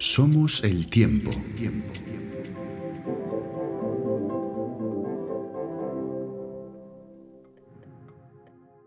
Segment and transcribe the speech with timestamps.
[0.00, 1.30] Somos el tiempo.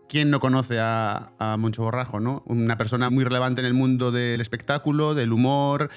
[0.08, 2.42] ¿Quién no conoce a, a Moncho Borrajo, no?
[2.46, 5.90] Una persona muy relevante en el mundo del espectáculo, del humor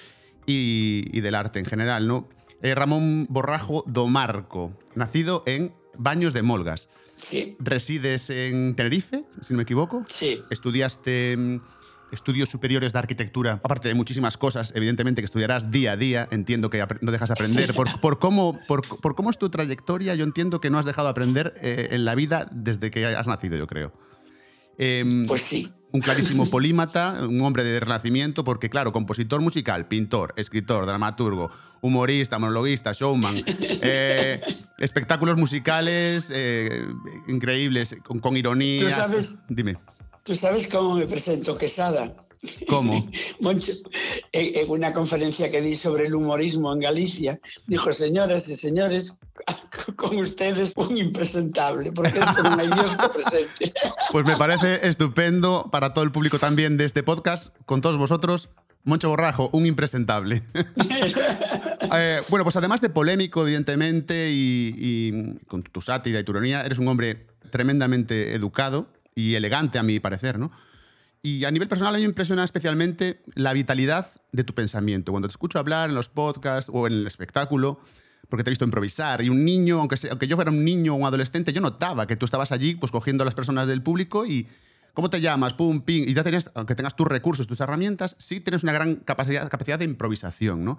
[0.45, 2.27] y, y del arte en general, ¿no?
[2.63, 6.89] Eh, Ramón Borrajo Domarco, nacido en Baños de Molgas.
[7.21, 10.04] Sí, Resides en Tenerife, si no me equivoco.
[10.07, 10.39] sí.
[10.49, 11.60] Estudiaste mm,
[12.11, 16.28] estudios superiores de arquitectura, aparte de muchísimas cosas, evidentemente, que estudiarás día a día.
[16.32, 17.74] Entiendo que no dejas de aprender.
[17.74, 21.07] Por, por cómo, por, por cómo es tu trayectoria, yo entiendo que no has dejado
[21.07, 23.92] de aprender eh, en la vida desde que has nacido, yo creo.
[24.78, 25.71] Em, Pues sí.
[25.92, 31.50] un clarísimo polímata, un hombre de renacimiento, porque claro, compositor musical, pintor, escritor, dramaturgo,
[31.82, 34.39] humorista, monologuista, showman, eh,
[34.78, 36.86] espectáculos musicales eh,
[37.28, 38.94] increíbles, con, con ironías.
[38.94, 39.78] Tú sabes- Dime,
[40.27, 42.13] ¿Tú sabes cómo me presento Quesada?
[42.67, 43.09] ¿cómo?
[43.39, 43.72] Moncho,
[44.34, 49.14] en, una conferencia que di sobre el humorismo en Galicia, dijo, señoras y señores,
[49.95, 53.73] con ustedes un impresentable, porque es como que presente.
[54.11, 58.50] Pues me parece estupendo para todo el público también de este podcast, con todos vosotros.
[58.84, 60.41] Moncho Borrajo, un impresentable.
[61.94, 66.66] Eh, bueno, pues además de polémico, evidentemente, y, y con tu sátira y tu ironía,
[66.66, 68.88] eres un hombre tremendamente educado
[69.18, 70.48] y elegante, a mi parecer, ¿no?
[71.23, 75.12] Y a nivel personal a mí me impresiona especialmente la vitalidad de tu pensamiento.
[75.12, 77.80] Cuando te escucho hablar en los podcasts o en el espectáculo,
[78.30, 80.94] porque te he visto improvisar, y un niño, aunque, sea- aunque yo fuera un niño
[80.94, 83.82] o un adolescente, yo notaba que tú estabas allí pues cogiendo a las personas del
[83.82, 84.48] público y
[84.94, 85.56] ¿cómo te llamas?
[85.56, 88.98] Pum, ping, y ya tenías, aunque tengas tus recursos, tus herramientas, sí tienes una gran
[88.98, 90.78] capacidad, capacidad de improvisación, ¿no?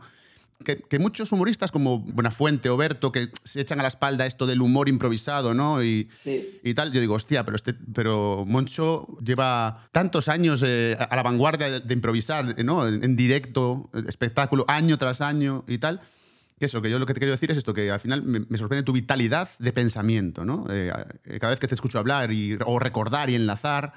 [0.65, 4.47] Que, que muchos humoristas como Buenafuente o Berto, que se echan a la espalda esto
[4.47, 5.83] del humor improvisado, ¿no?
[5.83, 6.61] Y, Sí.
[6.65, 11.23] y tal, yo digo, hostia, pero, este, pero Moncho lleva tantos años eh, a la
[11.23, 12.87] vanguardia de, de improvisar, ¿no?
[12.87, 16.01] En, en directo, espectáculo, año tras año y tal.
[16.59, 18.41] Que eso, que yo lo que te quiero decir es esto, que al final me,
[18.41, 20.67] me sorprende tu vitalidad de pensamiento, ¿no?
[20.69, 20.93] Eh,
[21.25, 23.93] eh, cada vez que te escucho hablar y, o recordar y enlazar,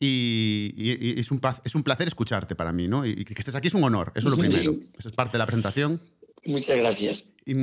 [0.00, 3.04] y, y- y es, un, es un placer escucharte para mí, ¿no?
[3.06, 4.74] Y, y que estés aquí es un honor, eso es lo primero.
[4.98, 6.00] Eso es parte de la presentación.
[6.44, 7.24] Muchas gracias.
[7.44, 7.54] Y,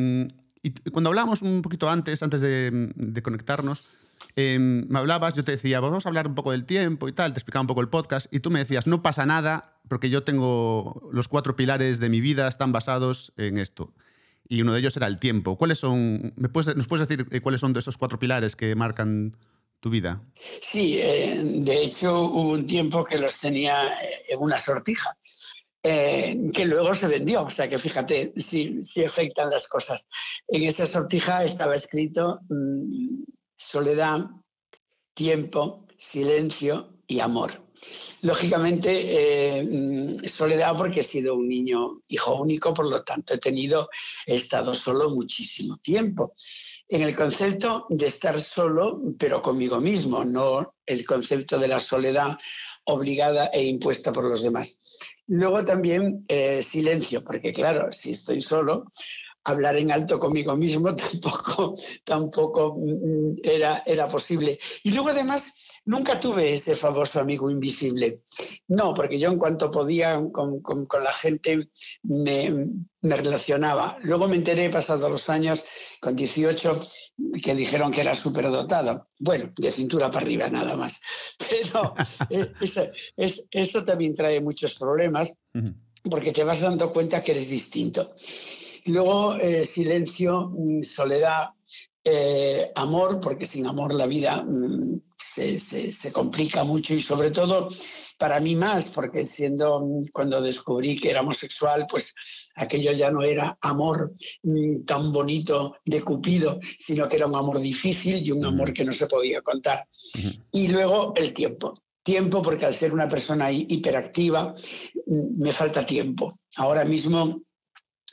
[0.91, 3.84] cuando hablábamos un poquito antes, antes de, de conectarnos,
[4.35, 7.34] eh, me hablabas, yo te decía, vamos a hablar un poco del tiempo y tal,
[7.34, 10.24] te explicaba un poco el podcast, y tú me decías, no pasa nada, porque yo
[10.24, 13.94] tengo los cuatro pilares de mi vida están basados en esto.
[14.50, 15.57] Y uno de ellos era el tiempo.
[15.57, 16.34] ¿Cuáles son?
[16.35, 19.35] ¿me puedes, ¿Nos puedes decir eh, cuáles son de esos cuatro pilares que marcan
[19.90, 20.22] vida?
[20.62, 25.18] Sí, eh, de hecho hubo un tiempo que los tenía eh, en una sortija,
[25.84, 30.07] eh, que luego se vendió, o sea que fíjate si, si afectan las cosas.
[30.47, 33.24] En esa sortija estaba escrito mm,
[33.56, 34.25] soledad,
[35.13, 37.62] tiempo, silencio y amor.
[38.22, 43.90] Lógicamente, mm, soledad porque he sido un niño hijo único, por lo tanto he tenido,
[44.25, 46.34] he estado solo muchísimo tiempo
[46.88, 52.38] en el concepto de estar solo, pero conmigo mismo, no el concepto de la soledad
[52.85, 54.78] obligada e impuesta por los demás.
[55.28, 58.91] Luego también eh, silencio, porque claro, si estoy solo,
[59.45, 61.73] hablar en alto conmigo mismo tampoco,
[62.03, 64.59] tampoco mm, era, era posible.
[64.83, 65.51] Y luego además
[65.85, 68.22] nunca tuve ese famoso amigo invisible.
[68.67, 71.69] No, porque yo en cuanto podía con, con- con la gente
[72.03, 72.69] me,
[73.01, 73.97] me relacionaba.
[74.01, 75.63] Luego me enteré, pasados los años,
[76.01, 76.79] con 18,
[77.44, 79.09] que dijeron que era superdotado.
[79.19, 81.00] Bueno, de cintura para arriba nada más.
[81.38, 81.94] Pero
[82.31, 82.81] eh, eso,
[83.16, 85.31] es- eso también trae muchos problemas
[86.09, 88.13] porque te vas dando cuenta que eres distinto.
[88.85, 91.50] Luego, eh, silencio, mm, soledad,
[92.03, 97.31] eh, amor, porque sin amor la vida mm, se, se- se complica mucho y sobre
[97.31, 97.68] todo
[98.19, 102.13] para mí más, porque siendo mm, cuando descubrí que era homosexual, pues
[102.56, 104.13] aquello ya no era amor
[104.44, 108.85] mm, tan bonito de Cupido, sino que era un amor difícil y un amor que
[108.85, 109.88] no se podía contar.
[110.51, 111.74] Y luego el tiempo.
[112.03, 114.54] Tiempo porque al ser una persona hi- hiperactiva
[115.07, 116.36] me falta tiempo.
[116.57, 117.42] Ahora mismo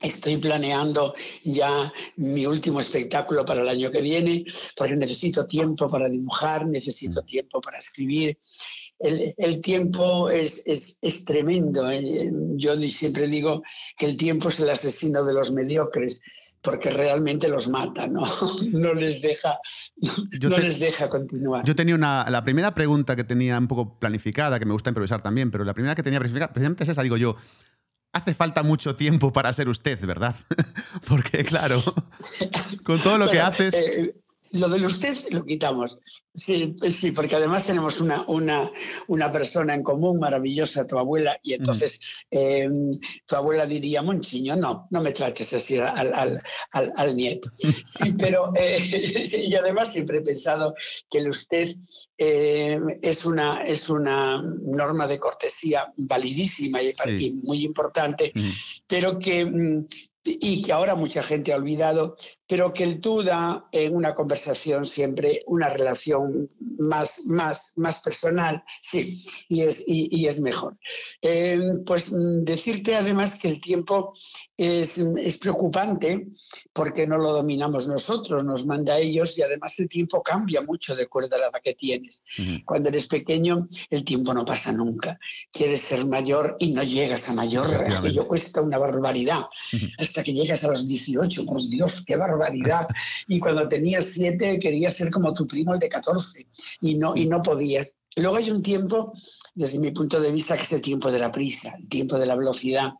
[0.02, 1.14] estoy planeando
[1.44, 4.44] ya mi último espectáculo para el año que viene
[4.76, 8.38] porque necesito tiempo para dibujar, necesito tiempo para escribir.
[8.98, 11.90] El, el tiempo es, es- es tremendo.
[11.90, 12.30] eh.
[12.56, 13.62] Yo siempre digo
[13.98, 16.20] que el tiempo es el asesino de los mediocres
[16.60, 18.22] porque realmente los mata, ¿no?
[18.72, 19.58] No les deja,
[20.38, 21.64] Yo no te- les deja continuar.
[21.64, 22.24] Yo tenía una.
[22.30, 25.74] La primera pregunta que tenía un poco planificada, que me gusta improvisar también, pero la
[25.74, 27.34] primera que tenía planificada, precisamente es esa, digo yo.
[28.12, 30.36] Hace falta mucho tiempo para ser usted, ¿verdad?
[31.08, 31.82] Porque, claro,
[32.84, 33.74] con todo lo que haces.
[34.52, 35.98] Eh, lo del usted lo quitamos.
[36.34, 38.70] Sí, sí, porque además tenemos una, una,
[39.08, 42.00] una persona en común maravillosa, tu abuela, y entonces
[42.30, 42.90] em,
[43.26, 46.42] tu abuela diría, Monchiño, no, no me trates así al, al,
[46.96, 47.50] al, nieto.
[47.84, 50.74] Sí, pero eh, y además siempre he pensado
[51.10, 51.74] que el usted
[52.16, 56.92] em, es, una, es una norma de cortesía validísima y,
[57.42, 58.32] muy importante,
[58.86, 59.86] pero que mm,
[60.24, 62.16] y que ahora mucha gente ha olvidado,
[62.52, 68.62] pero que el tú da en una conversación siempre una relación más, más, más personal,
[68.82, 70.76] sí, y es, y, es mejor.
[71.22, 74.12] Eh, pues decirte además que el tiempo
[74.54, 76.26] es, es, preocupante
[76.74, 80.94] porque no lo dominamos nosotros, nos manda a ellos y además el tiempo cambia mucho
[80.94, 82.22] de acuerdo a la edad que tienes.
[82.66, 85.18] Cuando eres pequeño, el tiempo no pasa nunca.
[85.50, 89.46] Quieres ser mayor y no llegas a mayor, aquello cuesta una barbaridad.
[89.96, 92.41] Hasta que llegas a los 18, por Dios, qué barbaridad
[93.28, 96.46] y cuando tenías siete querías ser como tu primo el de 14
[96.80, 97.94] y no, y no podías.
[98.16, 99.12] Luego hay un tiempo,
[99.54, 102.26] desde mi punto de vista, que es el tiempo de la prisa, el tiempo de
[102.26, 102.92] la velocidad,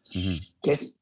[0.63, 0.97] que es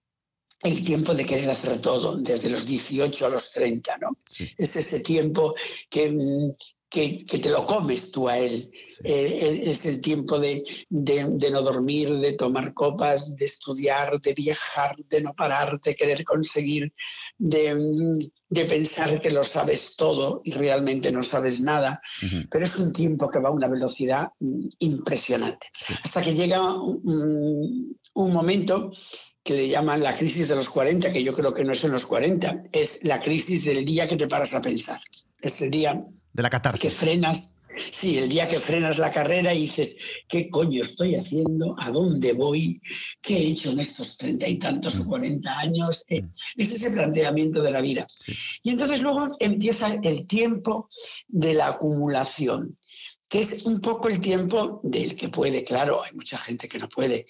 [0.63, 4.19] el tiempo de querer hacer todo, desde los 18 a los 30, ¿no?
[4.59, 5.55] Es ese tiempo
[5.89, 6.53] que,
[6.95, 8.71] mm, que, te lo comes tú a él.
[9.05, 15.21] Eh, es el tiempo de, no dormir, de tomar copas, de estudiar, de viajar, de
[15.21, 16.93] no parar, de querer conseguir,
[17.39, 18.31] de,
[18.69, 22.01] pensar que lo sabes todo y realmente no sabes nada.
[22.51, 25.69] Pero es un tiempo que va a una velocidad mm, impresionante.
[26.03, 28.91] Hasta que llega un, un momento
[29.43, 31.93] que le llaman la crisis de los 40, que yo creo que no es en
[31.93, 35.01] los 40, es la crisis del día que te paras a pensar.
[35.41, 36.05] Es el día
[36.41, 36.91] de la catarsis.
[36.91, 37.51] Que frenas,
[37.93, 39.97] sí, el día que frenas la carrera y dices,
[40.29, 41.77] ¿qué coño estoy haciendo?
[41.79, 42.81] ¿A dónde voy?
[43.21, 45.07] ¿Qué he hecho en estos treinta y tantos o mm.
[45.07, 46.03] cuarenta años?
[46.09, 46.31] Eh, mm.
[46.57, 48.07] es ese planteamiento de la vida.
[48.63, 50.89] Y entonces luego empieza el tiempo
[51.29, 52.77] de la acumulación
[53.29, 56.89] que es un poco el tiempo del que puede, claro, hay mucha gente que no
[56.89, 57.27] puede,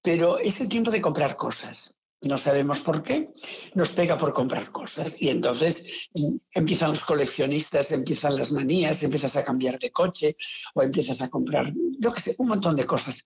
[0.00, 3.30] pero es el tiempo de comprar cosas no sabemos por qué,
[3.74, 5.20] nos pega por comprar cosas.
[5.20, 10.36] Y entonces mm, empiezan los coleccionistas, empiezan las manías, empiezas a cambiar de coche
[10.74, 13.24] o empiezas a comprar, yo qué sé, un montón de cosas.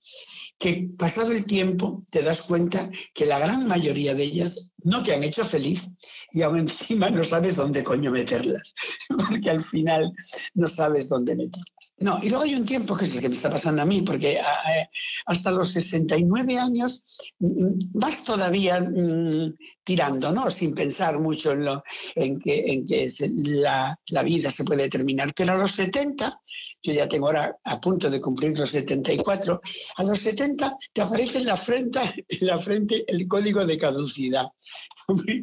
[0.58, 5.14] Que pasado el tiempo te das cuenta que la gran mayoría de ellas no te
[5.14, 5.88] han hecho feliz
[6.32, 8.74] y aún encima no sabes dónde coño meterlas,
[9.28, 10.12] porque al final
[10.54, 11.94] no sabes dónde meterlas.
[11.98, 14.02] No, y luego hay un tiempo que es el que me está pasando a mí,
[14.02, 14.88] porque ah, eh,
[15.24, 17.02] hasta los 69 años
[17.38, 20.50] mm, vas todavía mm, tirando, ¿no?
[20.50, 21.82] Sin pensar mucho en, lo,
[22.14, 25.32] en que, en que la, la, vida se puede terminar.
[25.34, 26.40] Pero a los 70,
[26.82, 29.60] yo ya tengo ahora a punto de cumplir los 74,
[29.96, 34.46] a los 70 te aparece en la frente, en la frente el código de caducidad.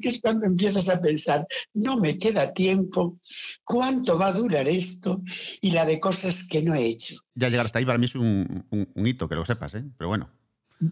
[0.02, 3.20] que es cuando empiezas a pensar, no me queda tiempo,
[3.64, 5.22] cuánto va a durar esto
[5.62, 7.16] y la de cosas que no he hecho.
[7.36, 8.66] Ya llegar hasta ahí para mí es un,
[8.96, 9.84] hito, que lo sepas, ¿eh?
[9.98, 10.30] pero bueno.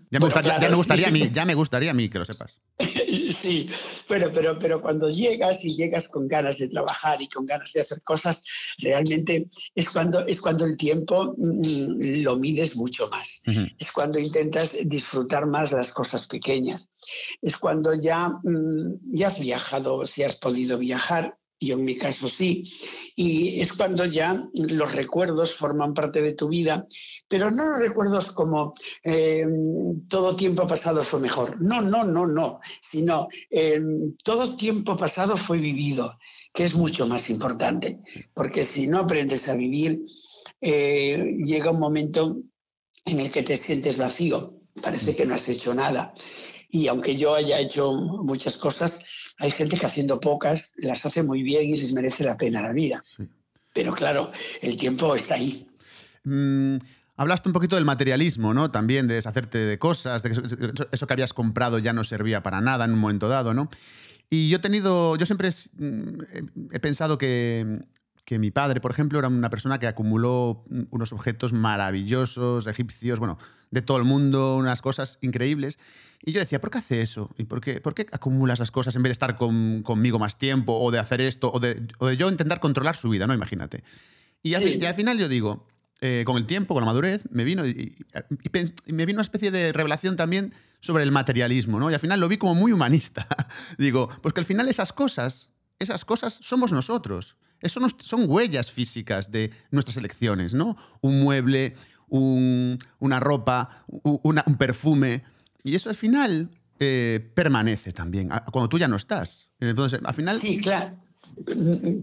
[0.10, 0.26] Ya me,
[0.74, 2.62] gustaría, a mí, ya me gustaría a mí que lo sepas.
[3.42, 3.70] Sí,
[4.08, 7.82] pero, pero, pero cuando llegas y llegas con ganas de trabajar y con ganas de
[7.82, 8.44] hacer cosas,
[8.78, 13.42] realmente es cuando, es cuando el tiempo mm, lo mides mucho más.
[13.78, 16.90] Es cuando intentas disfrutar más las cosas pequeñas.
[17.42, 22.28] Es cuando ya, mm, ya has viajado, si has podido viajar, yo en mi caso
[22.28, 22.64] sí,
[23.16, 26.88] y es cuando ya los recuerdos forman parte de tu vida,
[27.28, 28.74] pero no los recuerdos como
[29.04, 29.46] eh,
[30.10, 33.80] todo tiempo pasado fue mejor, no, no, no, no, sino eh,
[34.24, 36.18] todo tiempo pasado fue vivido,
[36.52, 38.00] que es mucho más importante,
[38.34, 40.02] porque si no aprendes a vivir,
[40.60, 42.38] eh, llega un momento
[43.06, 46.14] en el que te sientes vacío, parece que no has hecho nada.
[46.74, 49.04] Y aunque yo haya hecho muchas cosas,
[49.42, 52.74] hay gente que haciendo pocas las hace muy bien y les merece la pena la
[52.74, 53.04] vida.
[53.74, 54.32] Pero claro,
[54.62, 55.68] el tiempo está ahí.
[56.24, 56.78] Mm,
[57.18, 58.70] hablaste un poquito del materialismo, ¿no?
[58.70, 62.62] También de deshacerte de cosas, de que eso, que habías comprado ya no servía para
[62.62, 63.70] nada en un momento dado, ¿no?
[64.30, 66.22] Y yo he tenido, yo siempre mm,
[66.72, 67.80] he, pensado que,
[68.26, 73.38] que mi padre, por ejemplo, era una persona que acumuló unos objetos maravillosos, egipcios, bueno,
[73.72, 75.80] de todo el mundo, unas cosas increíbles.
[76.24, 77.34] Y yo decía, ¿por qué hace eso?
[77.38, 80.78] ¿Y por qué, por qué acumula esas cosas en vez de estar conmigo más tiempo
[80.78, 81.88] o de hacer esto o de,
[82.18, 83.34] yo intentar controlar su vida, ¿no?
[83.34, 83.84] Imagínate.
[84.44, 85.68] Y al, final yo digo,
[86.00, 87.96] eh, con el tiempo, con la madurez, me vino, y,
[88.88, 91.90] me vino una especie de revelación también sobre el materialismo, ¿no?
[91.90, 93.28] Y al final lo vi como muy humanista.
[93.78, 95.50] digo, pues que al final esas cosas,
[95.80, 97.36] esas cosas somos nosotros.
[97.62, 100.76] Eso son huellas físicas de nuestras elecciones, ¿no?
[101.02, 101.76] Un mueble,
[102.10, 105.24] una ropa, un perfume.
[105.64, 106.50] Y eso al final
[106.80, 109.52] eh, permanece también, cuando tú ya no estás.
[109.60, 110.40] Entonces, al final...
[110.42, 110.98] Sí, claro.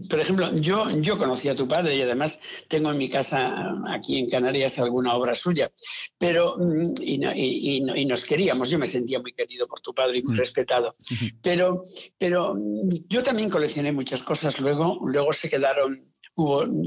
[0.09, 4.17] Por ejemplo, yo, yo conocí a tu padre y además tengo en mi casa aquí
[4.17, 5.71] en Canarias alguna obra suya,
[6.17, 10.23] pero mm, y, y, nos queríamos, yo me sentía muy querido por tu padre y
[10.23, 10.37] muy mm.
[10.37, 10.95] respetado,
[11.41, 11.83] pero,
[12.17, 16.08] pero mm, yo también coleccioné muchas cosas, luego, luego se quedaron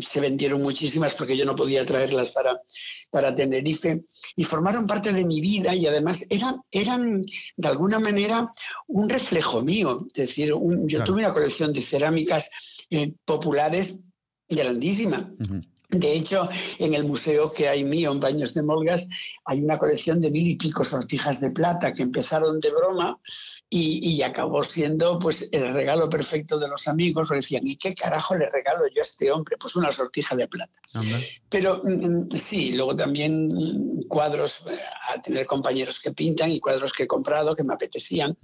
[0.00, 2.60] se vendieron muchísimas porque yo no podía traerlas para,
[3.10, 4.02] para Tenerife
[4.36, 7.22] y formaron parte de mi vida y además eran, eran
[7.56, 8.50] de alguna manera
[8.88, 10.06] un reflejo mío.
[10.14, 12.50] Es decir, yo tuve una colección de cerámicas
[12.90, 13.98] eh, populares
[14.48, 15.32] grandísima.
[15.88, 19.06] De hecho, en el museo que hay mío en Baños de Molgas
[19.44, 23.20] hay una colección de mil y pico sortijas de plata que empezaron de broma
[23.74, 27.30] y, acabó siendo pues el regalo perfecto de los amigos.
[27.30, 29.56] decían, ¿y qué carajo le regalo yo a este hombre?
[29.58, 30.78] Pues una sortija de plata.
[31.48, 36.92] Pero mm, sí, luego también mm, cuadros, eh, a tener compañeros que pintan y cuadros
[36.92, 38.36] que he comprado que me apetecían.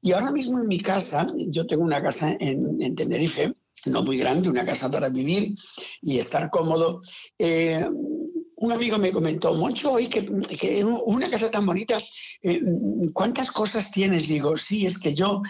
[0.00, 3.52] Y ahora mismo en mi casa, yo tengo una casa en, en Tenerife,
[3.84, 5.54] no muy grande, una casa para vivir
[6.00, 7.02] y estar cómodo.
[7.38, 7.86] Eh,
[8.60, 10.26] un amigo me comentó, mucho hoy que,
[10.58, 11.98] que, una casa tan bonita,
[12.42, 12.60] eh,
[13.12, 14.28] ¿cuántas cosas tienes?
[14.28, 15.42] Digo, sí, es que yo,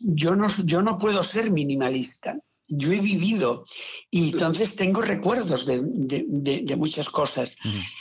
[0.00, 2.38] yo, no, yo no puedo ser minimalista.
[2.68, 3.64] Yo he vivido
[4.10, 7.54] y entonces tengo recuerdos de, de, muchas cosas,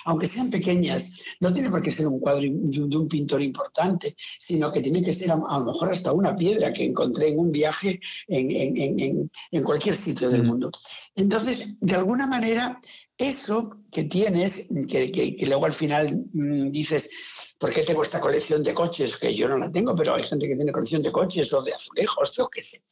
[0.06, 1.12] aunque sean pequeñas.
[1.40, 5.14] No tiene por qué ser un cuadro de un pintor importante, sino que tiene que
[5.14, 9.32] ser a, lo mejor hasta una piedra que encontré en un viaje en, en, en,
[9.52, 10.72] en cualquier sitio del mundo.
[11.14, 12.80] Entonces, de alguna manera,
[13.18, 17.10] eso que tienes, que, luego al final mm, dices,
[17.58, 19.18] ¿por qué tengo esta colección de coches?
[19.18, 21.74] Que yo no la tengo, pero hay gente que tiene colección de coches o de
[21.74, 22.84] azulejos, yo qué sé.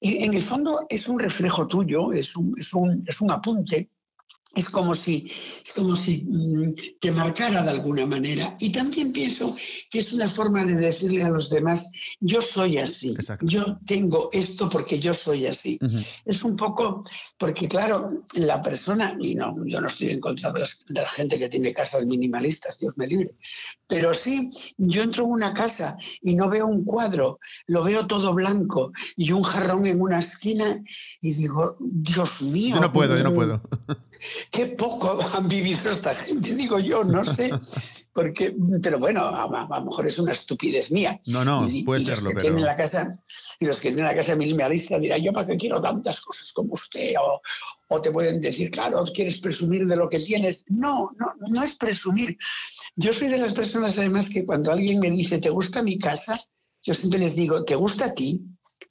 [0.00, 3.90] Y en el fondo es un reflejo tuyo, es un, es un, es un apunte
[4.54, 5.30] es como si,
[5.76, 8.56] como si mm, te marcara de alguna manera.
[8.58, 9.56] Y también pienso
[9.90, 11.88] que es una forma de decirle a los demás,
[12.18, 15.78] yo soy así, yo tengo esto porque yo soy así.
[16.24, 17.04] Es un poco,
[17.38, 21.48] porque claro, la persona, y no, yo no estoy en contra de, la gente que
[21.48, 23.34] tiene casas minimalistas, Dios me libre,
[23.86, 28.34] pero sí, yo entro en una casa y no veo un cuadro, lo veo todo
[28.34, 30.82] blanco y un jarrón en una esquina
[31.20, 32.74] y digo, Dios mío.
[32.74, 33.60] Yo no puedo, yo no puedo.
[34.50, 37.50] Qué poco han vivido esta gente, digo yo, no sé.
[38.12, 39.46] Porque, pero bueno, a,
[39.78, 41.20] lo mejor es una estupidez mía.
[41.26, 42.58] No, no, puede serlo, pero...
[42.58, 43.18] la casa,
[43.60, 46.74] y los que tienen la casa minimalista dirán, yo para qué quiero tantas cosas como
[46.74, 47.40] usted, o,
[47.88, 50.64] o te pueden decir, claro, quieres presumir de lo que tienes.
[50.68, 52.36] No, no, no es presumir.
[52.96, 56.40] Yo soy de las personas, además, que cuando alguien me dice, ¿te gusta mi casa?
[56.82, 58.40] Yo siempre les digo, ¿te gusta a ti?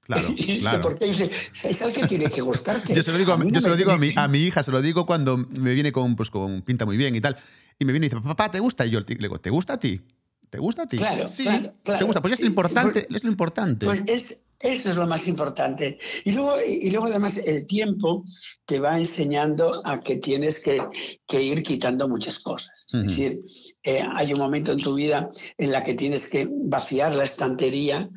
[0.01, 0.81] Claro, claro.
[0.81, 1.31] Porque
[1.63, 2.93] es al que tiene que gustarte.
[2.93, 4.71] yo se lo digo, a, yo se lo digo a, mi, a mi hija, se
[4.71, 7.37] lo digo cuando me viene con, pues, con pinta muy bien y tal.
[7.77, 8.85] Y me viene y dice, papá, ¿te gusta?
[8.85, 10.01] Y yo le digo, ¿te gusta a ti?
[10.49, 10.97] ¿Te gusta a ti?
[10.97, 12.21] Claro, sí, claro, ¿te gusta?
[12.21, 13.85] Pues es lo importante, es lo importante.
[13.85, 15.99] Pues es, eso es lo más importante.
[16.25, 18.25] Y luego, y luego además el tiempo
[18.65, 20.81] te va enseñando a que tienes que,
[21.27, 22.85] que ir quitando muchas cosas.
[22.91, 23.41] Es decir,
[23.83, 28.09] eh, hay un momento en tu vida en la que tienes que vaciar la estantería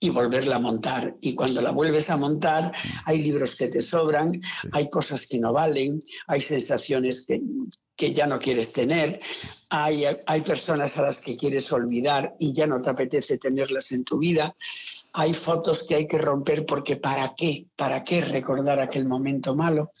[0.00, 1.16] y volverla a montar.
[1.20, 2.72] Y cuando la vuelves a montar,
[3.04, 4.40] hay libros que te sobran,
[4.72, 7.40] hay cosas que no valen, hay sensaciones que,
[7.96, 9.20] que ya no quieres tener,
[9.70, 14.04] hay, hay personas a las que quieres olvidar y ya no te apetece tenerlas en
[14.04, 14.54] tu vida,
[15.12, 17.66] hay fotos que hay que romper porque ¿para qué?
[17.76, 19.92] ¿Para qué recordar aquel momento malo?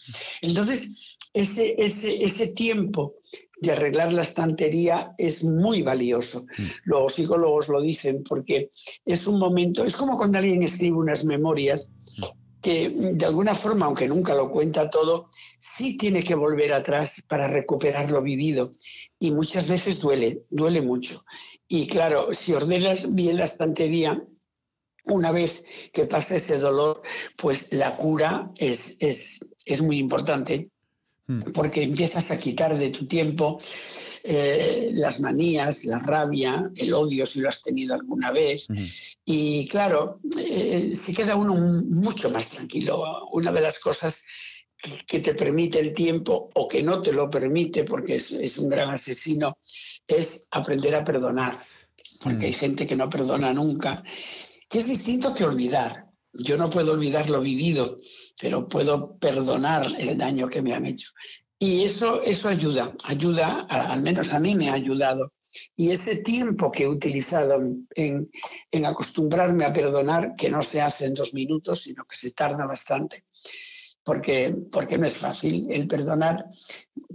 [0.42, 3.16] Entonces, ese, ese, ese tiempo
[3.60, 6.42] de arreglar la estantería es muy valioso.
[6.42, 6.62] Mm.
[6.84, 8.70] Los psicólogos lo dicen porque
[9.04, 12.24] es un momento, es como cuando alguien escribe unas memorias mm.
[12.60, 17.48] que de alguna forma, aunque nunca lo cuenta todo, sí tiene que volver atrás para
[17.48, 18.70] recuperar lo vivido.
[19.18, 21.24] Y muchas veces duele, duele mucho.
[21.66, 24.22] Y claro, si ordenas bien la estantería,
[25.04, 27.02] una vez que pasa ese dolor,
[27.36, 30.70] pues la cura es, es, es muy importante.
[31.52, 33.58] Porque empiezas a quitar de tu tiempo
[34.24, 38.66] eh, las manías, la rabia, el odio si lo has tenido alguna vez.
[39.24, 43.28] Y claro, eh, se queda uno mucho más tranquilo.
[43.32, 44.22] Una de las cosas
[45.06, 48.90] que te permite el tiempo o que no te lo permite porque es, un gran
[48.90, 49.58] asesino
[50.06, 51.56] es aprender a perdonar.
[52.20, 52.56] Porque hay mm.
[52.56, 54.02] gente que no perdona nunca,
[54.68, 56.08] que es distinto que olvidar.
[56.32, 57.96] Yo no puedo olvidar lo vivido,
[58.40, 61.10] pero puedo perdonar el daño que me han hecho.
[61.58, 65.32] Y eso, eso ayuda, ayuda, al menos a mí me ha ayudado.
[65.76, 67.60] Y ese tiempo que he utilizado
[67.94, 68.30] en,
[68.70, 72.64] en, acostumbrarme a perdonar, que no se hace en dos minutos, sino que se tarda
[72.66, 73.24] bastante,
[74.04, 76.44] porque, porque no es fácil el perdonar,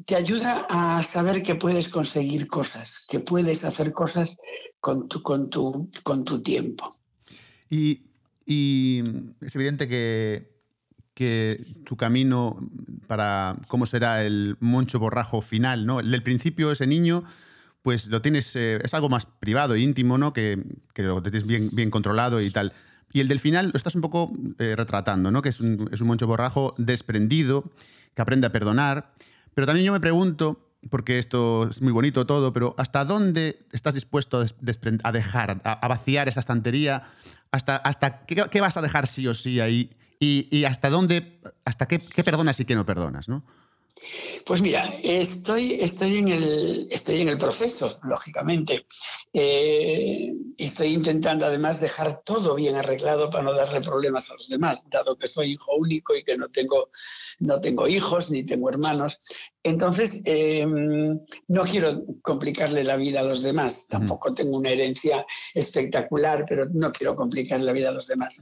[0.05, 4.35] te ayuda a saber que puedes conseguir cosas, que puedes hacer cosas
[4.81, 6.93] con tu, con tu, con tu tiempo.
[7.69, 8.01] Y,
[8.45, 9.03] y
[9.39, 10.52] es evidente que
[11.13, 12.57] que tu camino
[13.07, 15.99] para cómo será el Moncho Borrajo final, ¿no?
[15.99, 17.23] El del principio, ese niño,
[17.83, 20.33] pues lo tienes, eh, es algo más privado, íntimo, ¿no?
[20.33, 22.73] Que, que lo tienes bien, bien controlado y tal.
[23.11, 25.41] Y el del final lo estás un poco eh, retratando, ¿no?
[25.43, 27.71] Que es un, es un Moncho Borrajo desprendido,
[28.15, 29.13] que aprende a perdonar.
[29.53, 33.93] Pero también yo me pregunto, porque esto es muy bonito todo, pero ¿hasta dónde estás
[33.93, 34.45] dispuesto a,
[35.03, 37.03] a dejar, a, vaciar esa estantería?
[37.51, 39.91] ¿Hasta, hasta qué, vas a dejar sí o sí ahí?
[40.23, 43.43] Y, y hasta dónde, hasta qué, qué, perdonas y qué no perdonas, ¿no?
[44.45, 48.85] Pues mira, estoy, estoy, en, el, estoy en el proceso, lógicamente.
[49.31, 54.83] Eh, estoy intentando además dejar todo bien arreglado para no darle problemas a los demás,
[54.89, 56.89] dado que soy hijo único y que no tengo,
[57.39, 59.19] no tengo hijos ni tengo hermanos.
[59.63, 60.65] Entonces, eh,
[61.47, 63.87] no quiero complicarle la vida a los demás.
[63.87, 68.37] Tampoco tengo una herencia espectacular, pero no quiero complicar la vida a los demás.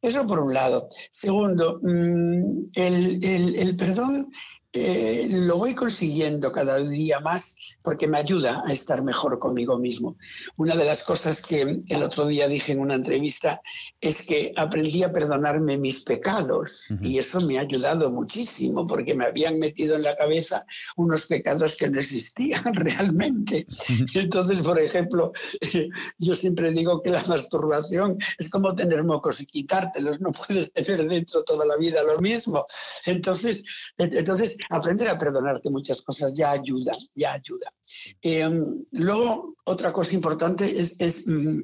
[0.00, 0.88] Eso por un lado.
[1.10, 4.30] Segundo, mm, el, el, el perdón
[4.72, 10.16] eh, lo voy consiguiendo cada día más porque me ayuda a estar mejor conmigo mismo.
[10.56, 13.60] Una de las cosas que el otro día dije en una entrevista
[14.00, 19.24] es que aprendí a perdonarme mis pecados y eso me ha ayudado muchísimo porque me
[19.24, 20.64] habían metido en la cabeza
[20.96, 23.66] unos pecados que no existían realmente.
[24.14, 25.32] Entonces, por ejemplo,
[26.18, 31.08] yo siempre digo que la masturbación es como tener mocos y quitártelos, no puedes tener
[31.08, 32.64] dentro toda la vida lo mismo.
[33.04, 33.64] Entonces,
[33.98, 37.72] entonces aprender a perdonarte muchas cosas ya ayuda, ya ayuda.
[38.20, 41.60] Em, luego, otra cosa importante es, mm,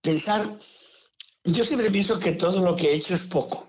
[0.00, 0.58] pensar,
[1.44, 3.66] yo siempre pienso que todo lo que he hecho es poco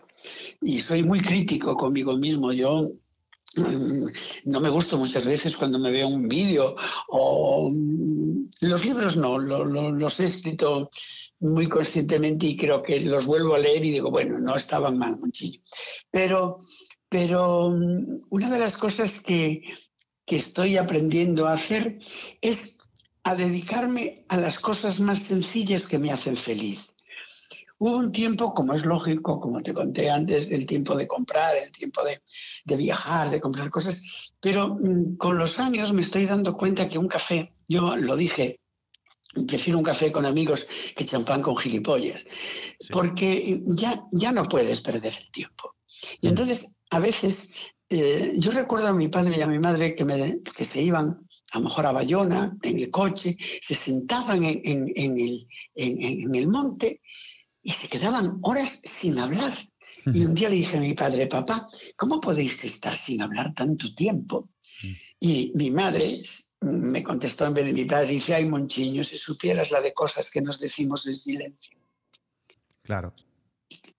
[0.61, 2.51] y soy muy crítico conmigo mismo.
[2.51, 2.91] Yo
[3.55, 4.05] mm,
[4.45, 6.75] no me gusto muchas veces cuando me veo un vídeo
[7.09, 10.89] o mm, los libros no, los he escrito
[11.39, 15.19] muy conscientemente y creo que los vuelvo a leer y digo, bueno, no estaban mal,
[15.19, 15.59] muchillo.
[16.09, 16.57] Pero
[17.13, 19.61] pero mm, una de las cosas que,
[20.25, 21.99] estoy aprendiendo a hacer
[22.41, 22.79] es
[23.23, 26.79] a dedicarme a las cosas más sencillas que me hacen feliz.
[27.77, 31.71] Hubo un tiempo, como es lógico, como te conté antes, el tiempo de comprar, el
[31.71, 34.01] tiempo de, viajar, de comprar cosas,
[34.39, 38.59] pero mm, con los años me estoy dando cuenta que un café, yo lo dije,
[39.47, 42.25] prefiero un café con amigos que champán con gilipollas,
[42.89, 45.75] porque ya, ya no puedes perder el tiempo.
[46.19, 46.29] Y mm.
[46.29, 47.51] entonces a veces,
[47.89, 51.27] eh, yo recuerdo a mi padre y a mi madre que, me, que se iban
[51.51, 57.01] a lo mejor a Bayona, en el coche, se sentaban en, el, en, el monte
[57.61, 59.53] y se quedaban horas sin hablar.
[60.05, 63.93] Y un día le dije a mi padre, papá, ¿cómo podéis estar sin hablar tanto
[63.95, 64.49] tiempo?
[64.83, 64.91] Mm.
[65.19, 66.23] Y mi madre
[66.61, 70.29] me contestó en vez de mi padre, dice, ay, Monchiño, si supieras la de cosas
[70.29, 71.77] que nos decimos en silencio.
[72.81, 73.13] Claro.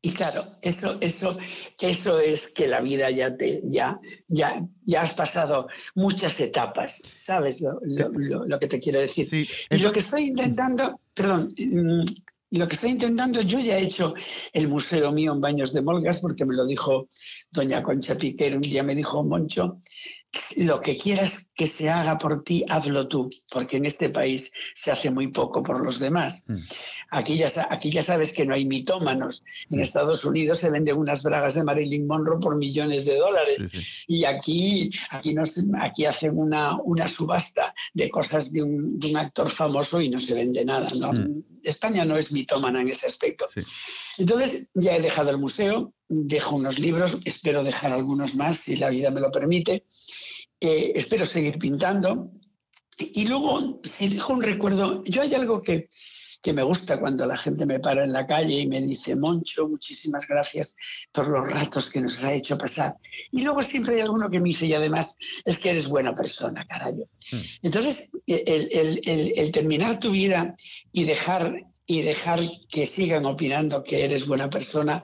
[0.04, 1.38] Y claro, eso, eso,
[1.80, 7.62] eso es que la vida ya te, ya, ya, ya has pasado muchas etapas, ¿sabes
[7.62, 9.26] lo, lo, que te quiero decir?
[9.70, 12.04] y lo que estoy intentando, perdón, mm,
[12.50, 14.12] lo que estoy intentando, yo ya he hecho
[14.52, 17.08] el museo mío en Baños de Molgas, porque me lo dijo
[17.50, 19.78] doña Concha Piquer, un día me dijo, Moncho,
[20.56, 24.90] lo que quieras que se haga por ti, hazlo tú, porque en este país se
[24.90, 26.42] hace muy poco por los demás.
[26.46, 26.56] Mm.
[27.10, 29.44] Aquí, ya, aquí ya sabes que no hay mitómanos.
[29.70, 29.82] En mm.
[29.82, 33.72] Estados Unidos se venden unas bragas de Marilyn Monroe por millones de dólares.
[34.08, 35.34] Y aquí, aquí,
[35.78, 40.64] aquí hacen una, una subasta de cosas de un, actor famoso y no se vende
[40.64, 40.90] nada.
[41.12, 41.42] Mm.
[41.62, 43.46] España no es mitómana en ese aspecto.
[44.18, 48.90] Entonces, ya he dejado el museo, dejo unos libros, espero dejar algunos más si la
[48.90, 49.84] vida me lo permite.
[50.60, 52.30] Eh, espero seguir pintando.
[52.98, 55.88] Y luego, si dejo un recuerdo, yo hay algo que,
[56.44, 59.66] que me gusta cuando la gente me para en la calle y me dice, Moncho,
[59.66, 60.76] muchísimas gracias
[61.10, 62.96] por los ratos que nos ha hecho pasar.
[63.32, 66.66] Y luego siempre hay alguno que me dice, y además es que eres buena persona,
[66.66, 67.08] carajo.
[67.32, 67.40] Hmm.
[67.62, 68.68] Entonces, el,
[69.06, 70.54] el, el, terminar tu vida
[70.92, 75.02] y dejar, y dejar que sigan opinando que eres buena persona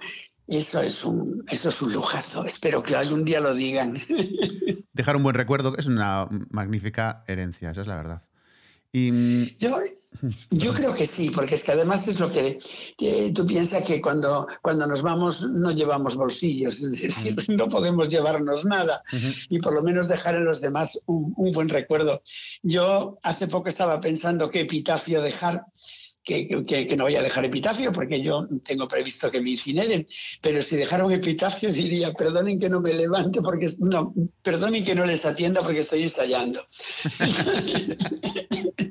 [0.51, 2.45] eso es un, eso es un lujazo.
[2.45, 3.97] Espero que algún día lo digan.
[4.93, 8.23] Dejar un buen recuerdo es una magnífica herencia, esa es la verdad.
[8.93, 9.12] Y...
[9.12, 9.79] Mm, yo,
[10.51, 12.59] yo creo que sí, porque es que además es lo que,
[13.33, 18.64] tú piensas que cuando, cuando nos vamos no llevamos bolsillos, es decir, no podemos llevarnos
[18.64, 19.05] nada
[19.49, 22.23] y por lo menos dejar en los demás un, un buen recuerdo.
[22.64, 25.64] Yo hace poco estaba pensando qué epitafio dejar
[26.24, 30.06] que, no voy a dejar epitafio porque yo tengo previsto que me incineren,
[30.40, 34.94] pero si dejara un epitafio diría, perdonen que no me levante porque, no, perdonen que
[34.94, 36.66] no les atienda porque estoy ensayando.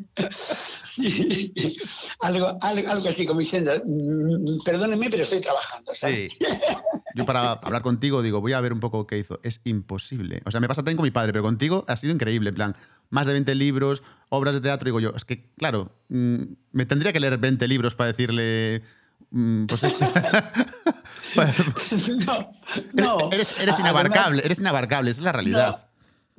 [2.19, 5.93] algo, algo, así como diciendo, mm, perdóneme, pero estoy trabajando.
[5.93, 6.29] Sí.
[7.15, 9.39] Yo para hablar contigo digo, voy a ver un poco qué hizo.
[9.43, 10.41] Es imposible.
[10.45, 12.49] O sea, me pasa también con mi padre, pero contigo ha sido increíble.
[12.49, 12.75] En plan,
[13.09, 14.85] más de 20 libros, obras de teatro.
[14.85, 18.83] Digo yo, es que, claro, mm, me tendría que leer 20 libros para decirle...
[19.31, 20.05] Mm, pues esto.
[22.93, 25.71] no, eres, eres inabarcable, eres inabarcable, esa es la realidad.
[25.71, 25.88] No,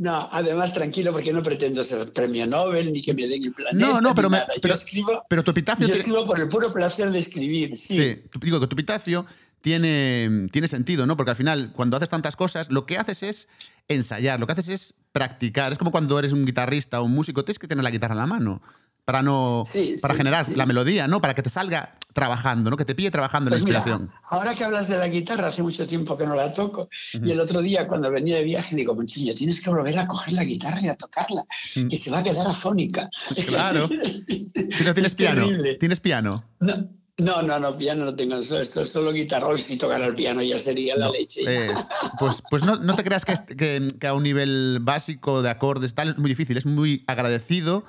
[0.09, 3.87] además tranquilo porque no pretendo ser premio Nobel ni que me den el planeta.
[3.87, 4.31] No, no, pero,
[4.63, 5.87] pero, escribo, pero tu epitafio...
[5.87, 7.95] Yo escribo por el puro placer de escribir, sí.
[7.95, 9.27] Sí, digo que tu epitafio
[9.61, 11.17] tiene, tiene sentido, ¿no?
[11.17, 13.49] Porque al final, cuando haces tantas cosas, lo que haces es
[13.89, 15.73] ensayar, lo que haces es practicar.
[15.73, 18.21] Es como cuando eres un guitarrista o un músico, tienes que tener la guitarra en
[18.21, 18.63] la mano
[19.11, 19.65] para no
[20.01, 21.21] para generar la melodía, ¿no?
[21.21, 22.77] Para que te salga trabajando, ¿no?
[22.77, 24.09] Que te pille trabajando la pues inspiración.
[24.23, 26.89] ahora que hablas de la guitarra, hace mucho tiempo que no la toco.
[27.13, 30.35] Y el otro día, cuando venía de viaje, digo, Monchiño, tienes que volver a coger
[30.35, 31.45] la guitarra y a tocarla,
[31.75, 33.11] que se va a quedar afónica.
[33.47, 33.89] Claro.
[34.85, 35.49] no tienes piano.
[35.81, 36.45] ¿Tienes piano?
[36.61, 36.89] No.
[37.19, 39.49] No, no, piano no tengo, solo, solo guitarra.
[39.59, 41.43] Si tocara el piano ya sería la leche.
[42.19, 45.95] pues pues no, no te creas que, que, que, a un nivel básico de acordes
[45.95, 47.85] tal es muy difícil, es muy agradecido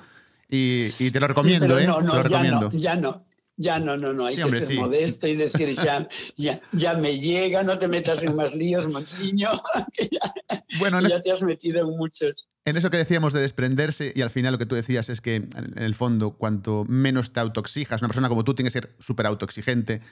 [0.54, 1.86] y, te lo recomiendo, ¿eh?
[1.86, 2.70] No, no, lo recomiendo.
[2.72, 3.24] Ya no,
[3.56, 3.96] ya no.
[3.96, 7.88] no, no, Hay que ser modesto y decir, ya, ya, ya, me llega, no te
[7.88, 9.50] metas en más líos, Monchiño.
[9.98, 10.34] ya,
[10.78, 12.48] bueno, ya te has metido en muchos.
[12.66, 15.36] En eso que decíamos de desprenderse, y al final lo que tú decías es que,
[15.36, 19.26] en el fondo, cuanto menos te autoexijas, una persona como tú tiene que ser súper
[19.26, 20.02] autoexigente,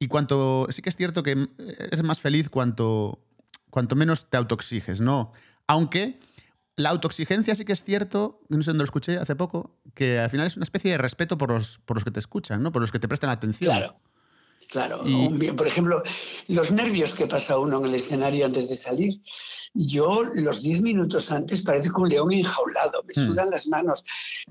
[0.00, 0.66] y cuanto.
[0.70, 1.46] Sí que es cierto que
[1.78, 3.20] eres más feliz cuanto,
[3.70, 5.32] cuanto menos te autoexiges, ¿no?
[5.68, 6.18] Aunque
[6.76, 10.30] la autoexigencia sí que es cierto, no sé dónde lo escuché hace poco, que al
[10.30, 12.72] final es una especie de respeto por los, por los que te escuchan, ¿no?
[12.72, 13.76] por los que te prestan atención.
[13.76, 13.96] Claro.
[14.70, 15.02] Claro,
[15.56, 16.02] por ejemplo,
[16.48, 19.20] los nervios que pasa uno en el escenario antes de salir,
[19.74, 23.26] yo los 10 minutos antes parezco un león enjaulado, me hmm.
[23.26, 24.04] sudan las manos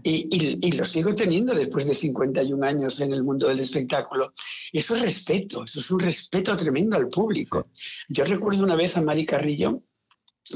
[0.04, 4.34] y, y, lo sigo teniendo después de 51 años en el mundo del espectáculo.
[4.72, 7.68] Eso es respeto, eso es un respeto tremendo al público.
[8.10, 9.82] Yo recuerdo una vez a Mari Carrillo,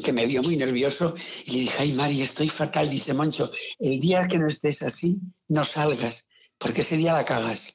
[0.04, 2.90] que me vio muy nervioso y le dije, ay Mari, estoy fatal.
[2.90, 7.74] Dice Moncho, el día que no estés así, no salgas, porque ese día la cagas.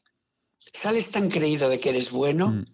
[0.72, 2.64] Sales tan creído de que eres bueno mm.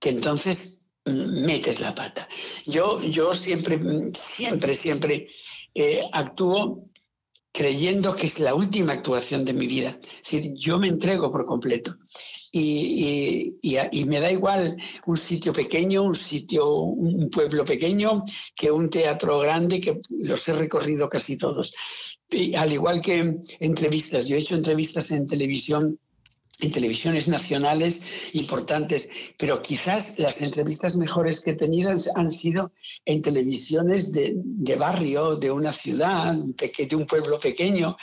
[0.00, 2.28] que entonces mm, metes la pata.
[2.66, 3.80] Yo, yo siempre,
[4.14, 5.28] siempre, siempre
[5.74, 6.88] eh, actúo
[7.52, 9.98] creyendo que es la última actuación de mi vida.
[10.24, 11.96] Es decir, yo me entrego por completo
[12.54, 18.22] y, me da igual un sitio pequeño, un sitio, un pueblo pequeño,
[18.54, 21.74] que un teatro grande, que los he recorrido casi todos.
[22.56, 25.98] al igual que entrevistas, yo he hecho entrevistas en televisión
[26.60, 28.00] en televisiones nacionales
[28.32, 32.72] importantes, pero quizás las entrevistas mejores que he tenido han, sido
[33.04, 37.96] en televisiones de, barrio, de una ciudad, de, un pueblo pequeño.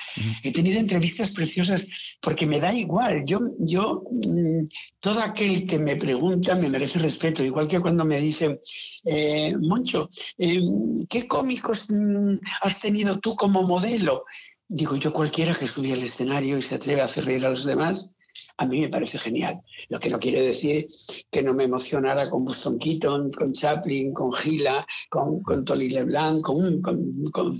[0.43, 1.87] He tenido entrevistas preciosas
[2.21, 3.23] porque me da igual.
[3.25, 4.67] Yo, yo, mm,
[4.99, 8.59] todo aquel que me pregunta me merece respeto, igual que cuando me dicen,
[9.05, 10.61] eh, Moncho, eh,
[11.09, 14.25] ¿qué cómicos mm, has tenido tú como modelo?
[14.67, 17.65] Digo, yo cualquiera que sube al escenario y se atreve a hacer reír a los
[17.65, 18.09] demás,
[18.57, 19.61] a mí me parece genial.
[19.89, 20.87] Lo que no quiere decir
[21.31, 26.41] que no me emocionara con Buston Keaton, con Chaplin, con Gila, con, con Tony LeBlanc,
[26.43, 27.57] con, con, con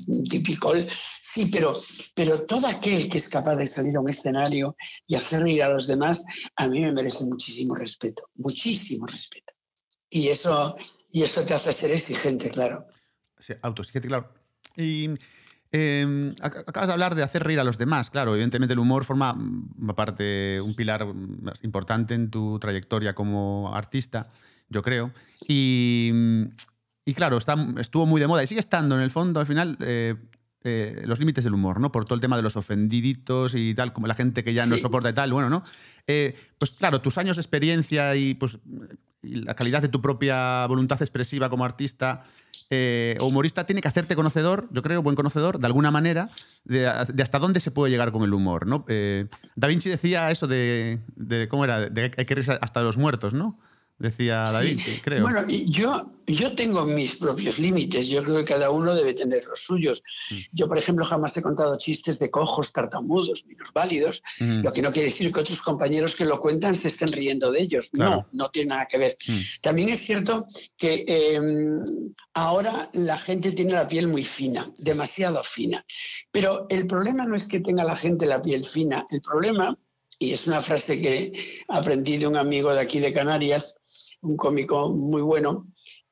[1.23, 1.79] Sí, pero,
[2.13, 4.75] pero todo aquel que es capaz de salir a un escenario
[5.07, 6.23] y hacer reír a los demás,
[6.55, 9.53] a mí me merece muchísimo respeto, muchísimo respeto.
[10.09, 10.75] Y eso,
[11.11, 12.85] y eso te hace ser exigente, claro.
[13.39, 14.33] Sí, autoexigente, claro.
[14.75, 15.09] Y
[15.73, 19.33] Em, acabas de hablar de hacer reír a los demás, claro, evidentemente el humor forma
[19.33, 21.07] mm, parte, un pilar
[21.63, 24.27] importante en tu trayectoria como artista,
[24.69, 25.11] yo creo.
[25.47, 26.43] Y, mm,
[27.05, 29.77] y claro, está, estuvo muy de moda y sigue estando en el fondo, al final,
[29.79, 30.15] eh,
[30.63, 31.91] eh, los límites del humor, ¿no?
[31.91, 34.77] Por todo el tema de los ofendiditos y tal, como la gente que ya no
[34.77, 35.63] soporta y tal, bueno, ¿no?
[36.05, 38.59] Eh, pues claro, tus años de experiencia y, pues,
[39.23, 42.23] y la calidad de tu propia voluntad expresiva como artista
[42.73, 46.29] eh, humorista tiene que hacerte conocedor, yo creo, buen conocedor, de alguna manera,
[46.63, 48.65] de, hasta dónde se puede llegar con el humor.
[48.65, 48.85] ¿no?
[48.87, 51.89] Eh, da Vinci decía eso de, de ¿cómo era?
[51.89, 53.59] De que hay que ir hasta los muertos, ¿no?
[54.01, 55.21] Decía David, creo.
[55.21, 59.59] Bueno, yo, yo tengo mis propios límites, yo creo que cada uno debe tener los
[59.59, 60.03] suyos.
[60.29, 60.35] Mm.
[60.51, 64.61] Yo, por ejemplo, jamás he contado chistes de cojos, tartamudos, válidos, mm.
[64.61, 67.61] lo que no quiere decir que otros compañeros que lo cuentan se estén riendo de
[67.61, 67.89] ellos.
[67.93, 69.17] No, no tiene nada que ver.
[69.27, 69.39] Mm.
[69.61, 70.45] También es cierto
[70.77, 75.85] que em, ahora la gente tiene la piel muy fina, demasiado fina.
[76.31, 79.77] Pero el problema no es que tenga la gente la piel fina, el problema
[80.21, 83.75] y es una frase que aprendí de un amigo de aquí de Canarias,
[84.21, 85.67] un cómico muy bueno,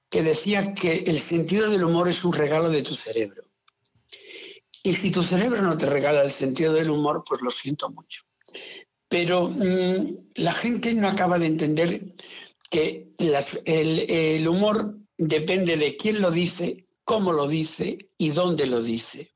[0.09, 3.43] que decía que el sentido del humor es un regalo de tu cerebro.
[4.83, 8.23] Y si tu cerebro no te regala el sentido del humor, pues lo siento mucho.
[9.07, 12.13] pero mm, la gente no acaba de entender
[12.69, 19.31] que el, humor depende de quién lo dice, cómo lo dice y dónde lo dice.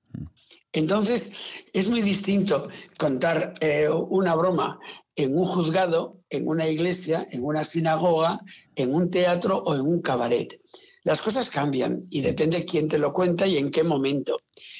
[0.72, 1.32] Entonces,
[1.74, 4.80] es muy distinto contar eh, una broma
[5.16, 8.42] en un juzgado, en una iglesia, en una sinagoga,
[8.76, 10.60] en un teatro o en un cabaret.
[11.04, 14.40] Las cosas cambian y depende quién te lo cuenta y en qué momento.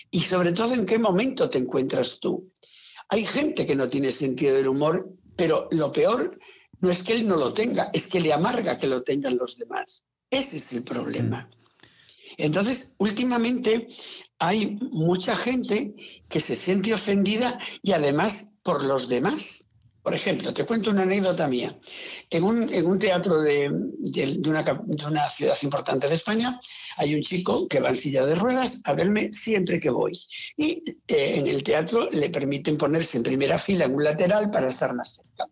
[0.10, 2.50] Y sobre todo en qué momento te encuentras tú.
[3.10, 6.40] Hay gente que no tiene sentido del humor, pero lo peor
[6.80, 9.58] no es que él no lo tenga, es que le amarga que lo tengan los
[9.58, 10.04] demás.
[10.30, 11.50] Ese es el problema.
[12.38, 13.88] Entonces, últimamente
[14.40, 15.94] hay mucha gente
[16.28, 19.63] que se siente ofendida y además por los demás.
[20.04, 21.80] Por ejemplo, te cuento una anécdota mía.
[22.30, 23.72] En un, teatro de,
[24.46, 26.60] una, ciudad importante de España
[26.98, 30.12] hay un chico que va en silla de ruedas a verme siempre que voy.
[30.58, 34.68] Y eh, en el teatro le permiten ponerse en primera fila en un lateral para
[34.68, 35.48] estar más cerca.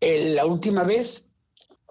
[0.00, 1.26] Eh, la última vez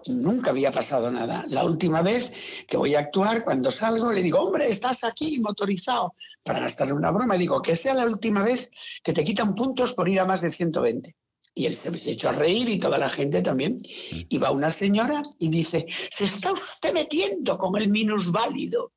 [0.08, 1.44] nunca había pasado nada.
[1.48, 2.32] La última vez
[2.66, 6.14] que voy a actuar, cuando salgo, le digo, hombre, estás aquí motorizado.
[6.42, 8.72] Para gastarle una broma, digo, que sea la última vez
[9.04, 11.14] que te quitan puntos por ir a más de 120.
[11.58, 13.78] Y él se echó a reír y toda la gente también.
[14.10, 18.92] Y va una señora y dice, se está usted metiendo con el minusválido.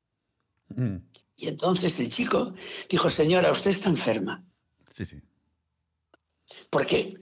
[0.68, 0.96] Mm.
[1.36, 2.52] Y entonces el chico
[2.90, 4.44] dijo, señora, usted está enferma.
[4.90, 5.16] Sí, sí.
[6.68, 7.14] Porque,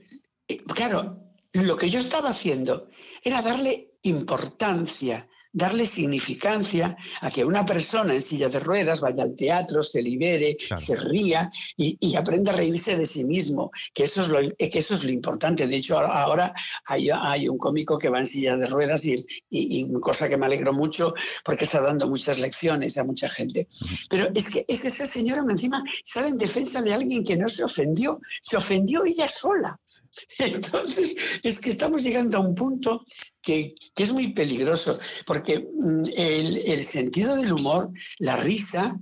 [0.45, 1.23] eh, claro,
[1.53, 2.89] lo que yo estaba haciendo
[3.23, 9.35] era darle importancia darle significancia a que una persona en silla de ruedas vaya al
[9.35, 14.27] teatro, se libere, se ría y, aprenda a reírse de sí mismo, que eso es
[14.27, 15.67] lo, que eso es lo importante.
[15.67, 16.53] De hecho, ahora
[16.85, 19.15] hay, hay un cómico que va en silla de ruedas y,
[19.49, 23.67] y, cosa que me alegro mucho porque está dando muchas lecciones a mucha gente.
[24.09, 27.49] Pero es que, es que esa señora encima sale en defensa de alguien que no
[27.49, 29.79] se ofendió, se ofendió ella sola.
[30.39, 33.03] Entonces, es que estamos llegando a un punto
[33.49, 38.99] que, es muy peligroso, porque mm, el, sentido del humor, la risa,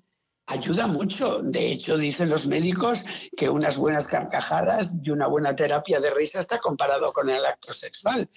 [0.48, 1.42] ayuda mucho.
[1.42, 3.04] De hecho, dicen los médicos
[3.36, 7.74] que unas buenas carcajadas y una buena terapia de risa está comparado con el acto
[7.74, 8.30] sexual.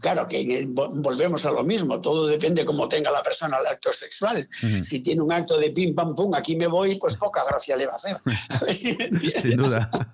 [0.00, 4.48] Claro que volvemos a lo mismo, todo depende cómo tenga la persona el acto sexual.
[4.82, 7.86] Si tiene un acto de pim pam pum, aquí me voy, pues poca gracia le
[7.86, 8.20] va a hacer.
[9.40, 9.90] Sin duda.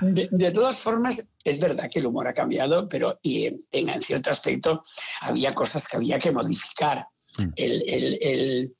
[0.00, 4.30] De, todas formas, es verdad que el humor ha cambiado, pero y en, en cierto
[4.30, 4.82] aspecto
[5.20, 7.06] había cosas que había que modificar.
[7.38, 7.52] Mm.
[7.56, 8.70] El,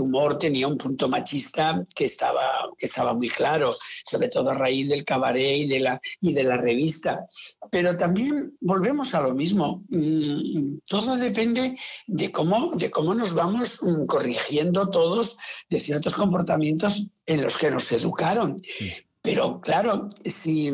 [0.00, 3.72] humor tenía un punto machista que estaba, que estaba muy claro,
[4.08, 7.26] sobre todo a raíz del cabaret y de, la, y de la revista.
[7.70, 9.84] Pero también volvemos a lo mismo.
[9.88, 11.76] Mm, todo depende
[12.06, 15.36] de cómo, de cómo nos vamos mm, corrigiendo todos
[15.68, 18.60] de ciertos comportamientos en los que nos educaron.
[19.22, 20.68] Pero claro, si,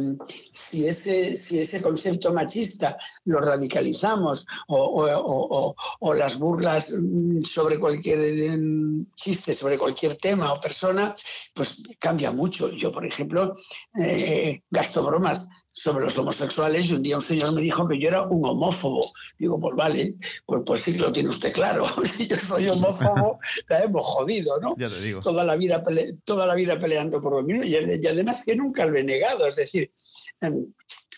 [0.73, 10.17] ese concepto machista lo radicalizamos o, las burlas mm, sobre cualquier mm, chiste, sobre cualquier
[10.17, 11.15] tema o persona,
[11.55, 12.71] pues cambia mucho.
[12.71, 13.55] Yo, por ejemplo,
[13.99, 18.09] eh, gasto bromas sobre los homosexuales y un día un señor me dijo que yo
[18.09, 19.13] era un homófobo.
[19.39, 21.87] Digo, pues vale, pues, pues sí que lo tiene usted claro.
[22.05, 24.75] si yo soy homófobo, la hemos jodido, ¿no?
[24.77, 25.21] Ya te digo.
[25.21, 25.83] Toda la vida,
[26.25, 29.47] toda la vida peleando por lo mismo y, y además que nunca lo he negado.
[29.47, 29.93] Es decir,
[30.41, 30.67] em,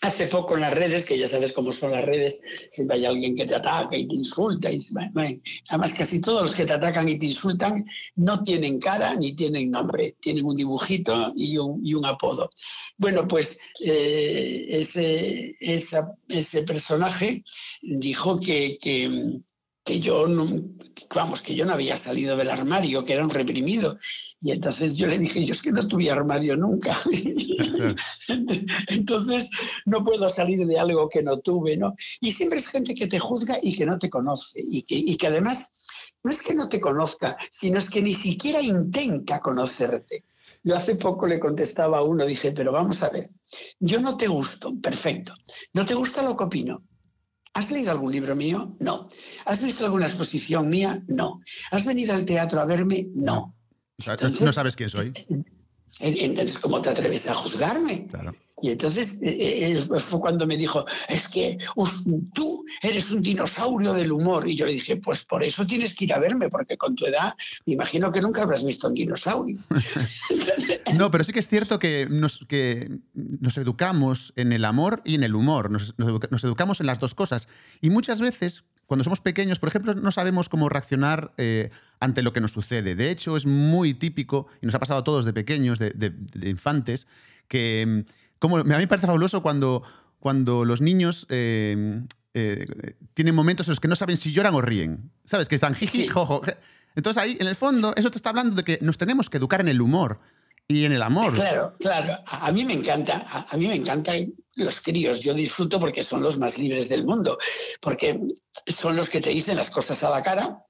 [0.01, 3.35] Hace poco en las redes, que ya sabes cómo son las redes, siempre hay alguien
[3.35, 4.71] que te ataca y te insulta.
[4.71, 4.79] Y,
[5.69, 7.85] además, casi todos los que te atacan y te insultan
[8.15, 12.49] no tienen cara ni tienen nombre, tienen un dibujito y un, apodo.
[12.97, 17.43] Bueno, pues eh, ese, personaje
[17.83, 18.79] dijo que
[19.85, 20.61] yo no,
[21.13, 23.97] vamos, que yo no había salido del armario, que era un reprimido.
[24.39, 26.99] Y entonces yo le dije, yo es que no tuve armario nunca.
[28.87, 29.49] entonces
[29.85, 31.95] no puedo salir de algo que no tuve, ¿no?
[32.19, 34.61] Y siempre es gente que te juzga y que no te conoce.
[34.63, 35.69] Y que, y que además
[36.23, 40.25] no es que no te conozca, sino es que ni siquiera intenta conocerte.
[40.63, 43.29] Yo hace poco le contestaba a uno, dije, pero vamos a ver,
[43.79, 45.33] yo no te gusto, perfecto.
[45.73, 46.83] ¿No te gusta lo que opino?
[47.53, 48.75] ¿Has leído algún libro mío?
[48.79, 49.09] No.
[49.45, 51.03] ¿Has visto alguna exposición mía?
[51.07, 51.41] No.
[51.71, 53.07] ¿Has venido al teatro a verme?
[53.13, 53.55] No.
[54.39, 55.13] no sabes quién soy.
[55.99, 58.07] Entonces, ¿cómo te atreves a juzgarme?
[58.07, 58.35] Claro.
[58.61, 61.57] Y entonces eh, eh, fue cuando me dijo, es que
[62.33, 64.47] tú eres un dinosaurio del humor.
[64.47, 67.05] Y yo le dije, pues por eso tienes que ir a verme, porque con tu
[67.05, 67.33] edad
[67.65, 69.57] me imagino que nunca habrás visto un dinosaurio.
[70.95, 75.15] no, pero sí que es cierto que nos, que nos educamos en el amor y
[75.15, 75.95] en el humor, nos,
[76.43, 77.47] educamos en las dos cosas.
[77.81, 82.31] Y muchas veces, cuando somos pequeños, por ejemplo, no sabemos cómo reaccionar eh, ante lo
[82.31, 82.93] que nos sucede.
[82.93, 86.49] De hecho, es muy típico, y nos ha pasado a todos de pequeños, de, de
[86.49, 87.07] infantes,
[87.47, 88.05] que
[88.41, 89.83] como, a mí me parece fabuloso cuando,
[90.19, 92.01] cuando los niños eh,
[92.33, 92.65] eh,
[93.13, 95.11] tienen momentos en los que no saben si lloran o ríen.
[95.25, 95.47] ¿Sabes?
[95.47, 96.41] Que están jiji, jojo.
[96.95, 99.61] Entonces ahí, en el fondo, eso te está hablando de que nos tenemos que educar
[99.61, 100.19] en el humor
[100.67, 101.35] y en el amor.
[101.35, 102.17] Claro, claro.
[102.25, 105.19] A, mí me encanta, a, mí me encantan los críos.
[105.19, 107.37] Yo disfruto porque son los más libres del mundo,
[107.79, 108.19] porque
[108.65, 110.65] son los que te dicen las cosas a la cara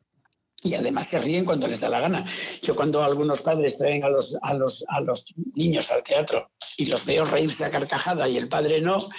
[0.63, 2.25] y además se ríen cuando les da la gana.
[2.61, 6.85] Yo cuando algunos padres traen a los, a los, a los niños al teatro y
[6.85, 9.09] los veo reírse a carcajada y el padre no,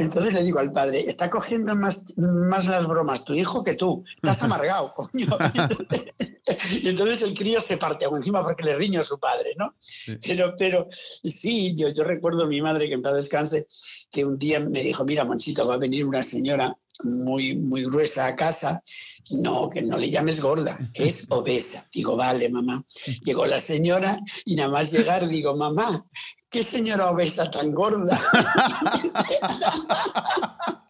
[0.00, 4.02] entonces le digo al padre, está cogiendo más, más las bromas tu hijo que tú,
[4.16, 5.28] estás amargado, coño.
[6.70, 9.74] y entonces el crío se parte aún encima porque le riño a su padre, ¿no?
[10.26, 10.88] Pero, pero
[11.22, 13.66] sí, yo, yo recuerdo a mi madre, que en paz descanse,
[14.10, 18.26] que un día me dijo, mira, Monchito, va a venir una señora muy, muy gruesa
[18.26, 18.82] a casa,
[19.30, 21.86] no, que no le llames gorda, es obesa.
[21.92, 22.84] Digo, vale, mamá.
[23.22, 26.04] Llegó la señora y nada más llegar digo, mamá,
[26.50, 28.20] qué señora obesa tan gorda.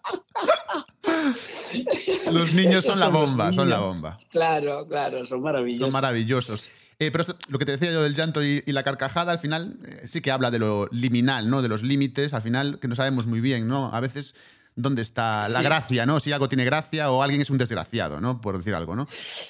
[2.30, 4.16] Los niños son la bomba, son la bomba.
[4.30, 5.86] Claro, claro, son maravillosos.
[5.86, 6.64] Son maravillosos.
[6.98, 10.06] Eh, pero lo que te decía yo del llanto y, la carcajada, al final eh,
[10.06, 11.62] sí que habla de lo liminal, ¿no?
[11.62, 13.92] De los límites, al final que no sabemos muy bien, ¿no?
[13.92, 14.34] A veces
[14.82, 16.20] dónde está la gracia, ¿no?
[16.20, 18.40] Si algo tiene gracia o alguien es un desgraciado, ¿no?
[18.40, 19.06] Por decir algo, ¿no?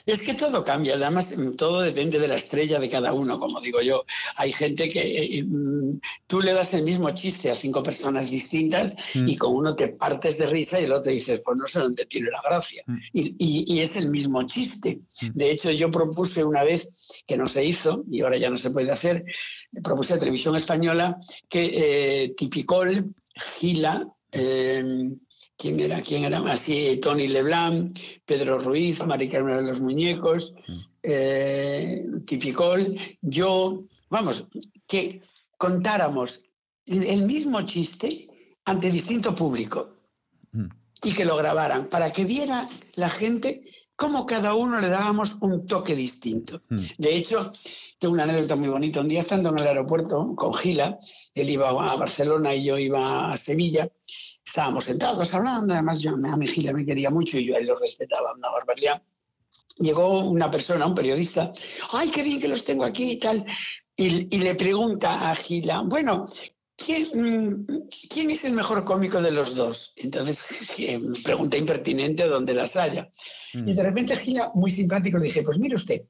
[0.07, 3.61] Es que todo cambia, además mm, todo depende de la estrella de cada uno, como
[3.61, 4.05] digo yo.
[4.37, 8.31] Hay gente que eh, eh, mm, tú le das el mismo chiste a cinco personas
[8.31, 9.29] distintas mm.
[9.29, 12.07] y con uno te partes de risa y el otro dices, pues no sé dónde
[12.07, 12.85] tiene la gracia.
[13.12, 15.01] Y, es el mismo chiste.
[15.33, 16.88] De hecho, yo propuse una vez,
[17.27, 19.25] que no se hizo y ahora ya no se puede hacer,
[19.83, 21.16] propuse a Televisión Española
[21.49, 23.14] que eh, Tipicol,
[23.59, 25.11] Gila, eh,
[25.61, 26.01] ¿Quién era?
[26.01, 26.61] ¿Quién era más?
[26.61, 30.55] Sí, Tony Leblanc, Pedro Ruiz, Mari Carmen de los Muñecos,
[31.03, 34.47] eh, Tipicol, yo, vamos,
[34.87, 35.21] que
[35.59, 36.40] contáramos
[36.87, 38.27] el mismo chiste
[38.64, 39.97] ante distinto público
[40.53, 40.66] mm.
[41.05, 43.62] y que lo grabaran para que viera la gente
[44.00, 46.62] cómo cada uno le dábamos un toque distinto.
[46.70, 46.84] Mm.
[46.96, 47.52] De hecho,
[47.98, 49.02] tengo una anécdota muy bonita.
[49.02, 50.98] Un día estando en el aeropuerto con Gila,
[51.34, 53.90] él iba a Barcelona y yo iba a Sevilla,
[54.42, 57.66] estábamos sentados hablando, además yo, a mi Gila me quería mucho y yo a él
[57.66, 59.02] lo respetaba, una barbaridad.
[59.76, 61.52] Llegó una persona, un periodista,
[61.92, 63.44] ay, qué bien que los tengo aquí y tal,
[63.94, 66.24] y, y le pregunta a Gila, bueno,
[66.85, 67.66] ¿Quién,
[68.09, 69.93] ¿quién, es el mejor cómico de los dos?
[69.97, 70.43] Entonces,
[71.23, 73.11] pregunta impertinente donde las haya.
[73.53, 73.69] Mm.
[73.69, 76.03] Y de repente Gila, muy simpático, le dije, pues mire usted,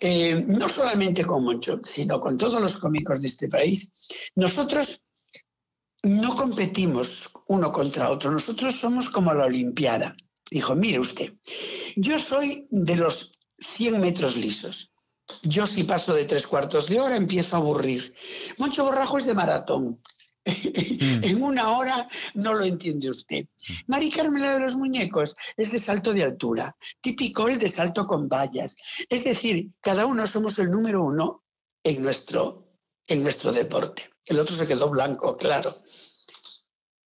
[0.00, 3.92] eh, no solamente con Moncho, sino con todos los cómicos de este país,
[4.36, 5.02] nosotros
[6.02, 10.14] no competimos uno contra otro, nosotros somos como la Olimpiada.
[10.48, 11.34] Dijo, mire usted,
[11.96, 14.92] yo soy de los 100 metros lisos.
[15.42, 18.14] Yo si paso de tres cuartos de hora empiezo a aburrir.
[18.58, 20.00] Moncho Borrajo es de maratón.
[20.44, 21.24] Mm.
[21.24, 23.44] en una hora no lo entiende usted.
[23.44, 23.72] Mm.
[23.88, 26.76] Mari Carmela de los Muñecos es de salto de altura.
[27.00, 28.76] Típico el de salto con vallas.
[29.08, 31.42] Es decir, cada uno somos el número uno
[31.82, 32.68] en nuestro,
[33.06, 34.10] en nuestro deporte.
[34.24, 35.82] El otro se quedó blanco, claro.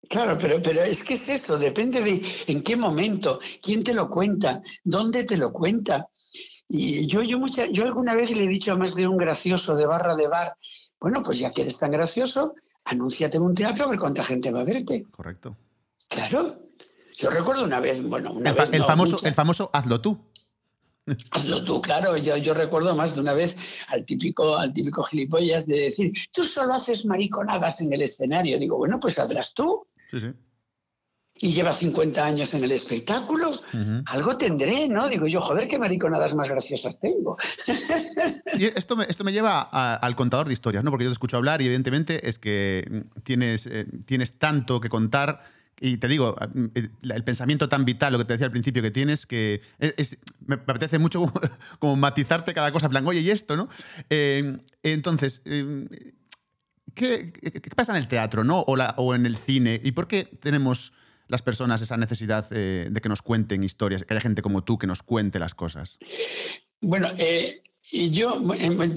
[0.09, 4.09] Claro, pero, pero es que es eso, depende de en qué momento, quién te lo
[4.09, 6.09] cuenta, dónde te lo cuenta.
[6.71, 9.75] Y yo, yo, mucha, yo alguna vez le he dicho a más de un gracioso
[9.75, 10.55] de barra de bar,
[10.99, 12.53] bueno, pues ya que eres tan gracioso,
[12.85, 15.03] anúnciate en un teatro a ver cuánta gente va a verte.
[15.09, 15.57] Correcto.
[16.07, 16.59] Claro.
[17.17, 20.29] Yo recuerdo una vez, bueno, una el, vez, el famoso, el famoso hazlo tú.
[21.31, 22.15] Hazlo tú, claro.
[22.17, 26.43] Yo, yo, recuerdo más de una vez al típico, al típico gilipollas de decir, tú
[26.43, 28.59] solo haces mariconadas en el escenario.
[28.59, 29.87] Digo, bueno, pues hazlas tú.
[30.11, 30.27] Sí, sí
[31.41, 33.61] y lleva 50 años en el espectáculo,
[34.07, 35.07] algo tendré, ¿no?
[35.07, 37.37] Digo yo, joder, qué mariconadas más graciosas tengo.
[38.55, 40.91] y esto me, esto me lleva al contador de historias, ¿no?
[40.91, 45.39] Porque yo te escucho hablar y evidentemente es que tienes, eh, tienes tanto que contar.
[45.79, 46.35] Y te digo,
[46.75, 49.61] eh, el pensamiento tan vital, lo que te decía al principio que tienes, que
[50.45, 51.31] me apetece mucho
[51.79, 53.69] como, matizarte cada cosa, en plan, oye, y esto, ¿no?
[54.09, 55.41] Eh, entonces,
[56.95, 57.31] ¿qué,
[57.77, 58.59] pasa en el teatro, ¿no?
[58.59, 59.79] O, o en el cine?
[59.81, 60.91] ¿Y por qué tenemos
[61.29, 64.77] las personas esa necesidad eh, de que nos cuenten historias, que haya gente como tú
[64.77, 65.99] que nos cuente las cosas?
[66.81, 68.41] Bueno, eh, yo,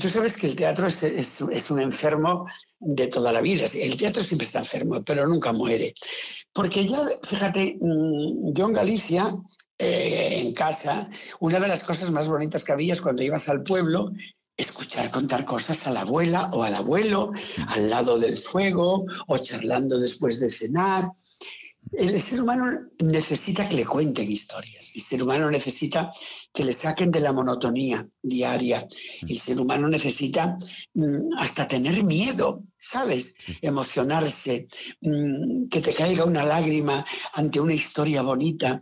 [0.01, 2.47] tú sabes que el teatro es, un enfermo
[2.81, 3.67] de toda la vida.
[3.75, 5.95] El teatro siempre está enfermo, pero nunca muere.
[6.53, 9.35] Porque ya, fíjate, mm, yo en Galicia,
[9.79, 13.63] eh, en casa, una de las cosas más bonitas que había es cuando ibas al
[13.63, 14.11] pueblo
[14.57, 17.33] escuchar contar cosas a la abuela o al abuelo,
[17.69, 21.11] al lado del fuego o charlando después de cenar
[21.93, 24.91] el ser humano necesita que le cuenten historias.
[24.95, 26.13] El ser humano necesita
[26.53, 28.87] que le saquen de la monotonía diaria.
[29.23, 29.27] Mm.
[29.29, 30.57] El ser humano necesita
[30.95, 33.35] mm, hasta tener miedo, ¿sabes?
[33.61, 34.69] Emocionarse,
[35.01, 38.81] mm, que te caiga una lágrima ante una historia bonita.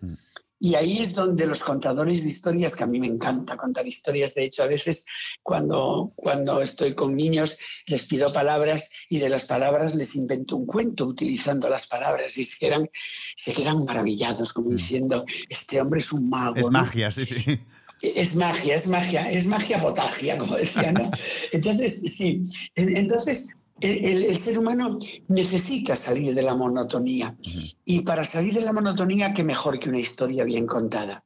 [0.62, 4.34] Y ahí es donde los contadores de historias, que a mí me encanta contar historias,
[4.34, 5.06] de hecho a veces
[5.42, 7.56] cuando, cuando estoy con niños
[7.86, 12.44] les pido palabras y de las palabras les invento un cuento utilizando las palabras y
[12.44, 12.90] se quedan,
[13.36, 14.76] se quedan maravillados como mm.
[14.76, 16.56] diciendo, este hombre es un mago.
[16.56, 17.42] Es magia, sí, sí.
[18.02, 21.10] Es magia, es magia, es magia potagia, como decía, ¿no?
[21.52, 22.42] Entonces, sí,
[22.74, 23.48] entonces
[23.80, 27.36] el, ser humano necesita salir de la monotonía.
[27.84, 31.24] Y para salir de la monotonía, qué mejor que una historia bien contada.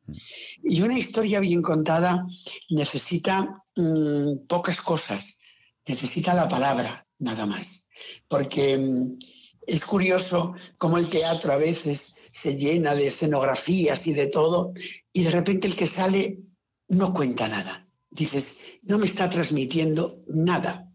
[0.62, 2.26] Y una historia bien contada
[2.70, 5.38] necesita mm, pocas cosas.
[5.86, 7.86] Necesita la palabra, nada más.
[8.28, 9.18] Porque mm,
[9.66, 14.72] es curioso cómo el teatro a veces se llena de escenografías y de todo,
[15.12, 16.40] y de repente el que sale
[16.88, 17.86] no cuenta nada.
[18.10, 20.90] Dices, no me está transmitiendo nada.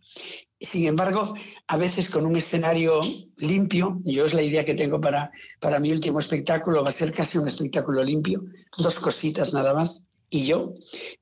[0.62, 1.36] Sin embargo,
[1.68, 3.00] a veces con un escenario
[3.38, 7.14] limpio, yo es la idea que tengo para, para mi último espectáculo, va a ser
[7.14, 8.44] casi un espectáculo limpio,
[8.78, 10.74] dos cositas nada más, y yo.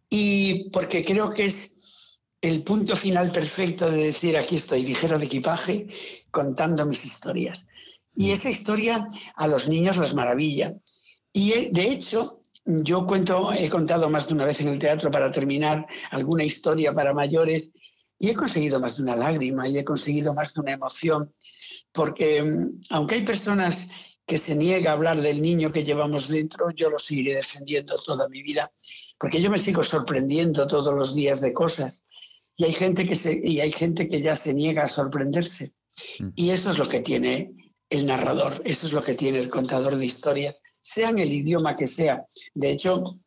[0.10, 1.76] Y porque creo que es
[2.42, 5.88] el punto final perfecto de decir, aquí estoy, ligero de equipaje,
[6.32, 7.68] contando mis historias.
[8.16, 8.32] Y mm.
[8.32, 10.74] esa historia a los niños les maravilla.
[11.32, 15.12] Y eh, de hecho, yo cuento, he contado más de una vez en el teatro
[15.12, 17.72] para terminar alguna historia para mayores
[18.20, 21.34] y he conseguido más de una lágrima y he conseguido más de una emoción,
[21.92, 23.88] porque mm, aunque hay personas
[24.26, 28.28] que se niega a hablar del niño que llevamos dentro, yo lo seguiré defendiendo toda
[28.28, 28.72] mi vida,
[29.18, 32.06] porque yo me sigo sorprendiendo todos los días de cosas.
[32.58, 35.74] Y hay gente que, se, y hay gente que ya se niega a sorprenderse.
[36.20, 36.30] Mm.
[36.36, 37.54] Y eso es lo que tiene
[37.90, 41.78] el narrador, eso es lo que tiene el contador de historias, sea en el idioma
[41.78, 42.26] que sea.
[42.54, 43.22] De hecho,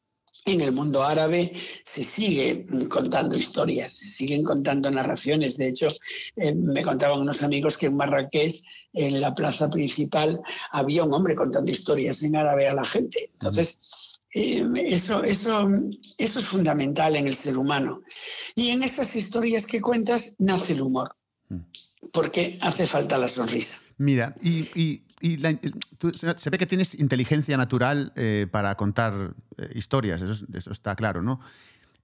[0.44, 1.52] en el mundo árabe
[1.84, 5.56] se sigue contando historias, se siguen contando narraciones.
[5.56, 5.88] De hecho,
[6.36, 8.62] eh, me contaban unos amigos que en Marrakech,
[8.92, 13.30] en la plaza principal, había un hombre contando historias en árabe a la gente.
[13.34, 15.68] Entonces, eh, eso, eso,
[16.18, 18.02] eso es fundamental en el ser humano.
[18.54, 21.16] Y en esas historias que cuentas nace el humor,
[22.12, 23.76] porque hace falta la sonrisa.
[23.98, 30.72] Mira, y y se ve que tienes inteligencia natural eh, para contar eh, historias, eso,
[30.72, 31.40] está claro, ¿no?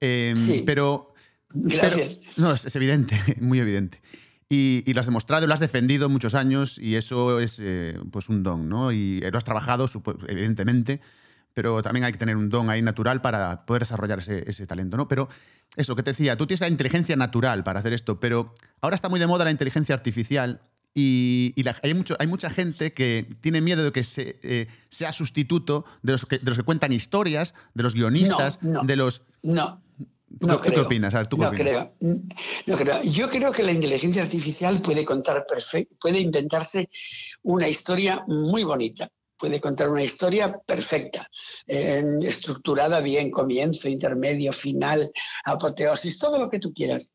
[0.00, 0.62] Em, sí.
[0.66, 1.08] Pero.
[1.50, 2.18] Gracias.
[2.36, 4.00] no, es, evidente, muy evidente.
[4.48, 8.42] Y, lo has demostrado, lo has defendido muchos años y eso es eh, pues un
[8.42, 8.92] don, ¿no?
[8.92, 9.86] Y lo has trabajado,
[10.28, 11.00] evidentemente,
[11.54, 14.96] pero también hay que tener un don ahí natural para poder desarrollar ese, ese talento,
[14.96, 15.08] ¿no?
[15.08, 15.28] Pero
[15.76, 19.08] eso que te decía, tú tienes la inteligencia natural para hacer esto, pero ahora está
[19.08, 20.60] muy de moda la inteligencia artificial
[20.98, 25.84] y, hay, mucho, hay mucha gente que tiene miedo de que se, eh, sea sustituto
[26.00, 29.20] de los, que, de los que cuentan historias, de los guionistas, de los...
[29.42, 29.82] No.
[30.40, 31.14] ¿Tú, qué opinas?
[31.28, 31.92] ¿tú no, Creo.
[32.00, 33.02] no creo.
[33.02, 36.88] Yo creo que la inteligencia artificial puede contar perfecto, puede inventarse
[37.42, 41.28] una historia muy bonita, puede contar una historia perfecta,
[41.66, 45.10] estructurada bien, comienzo, intermedio, final,
[45.44, 47.12] apoteosis, todo lo que tú quieras.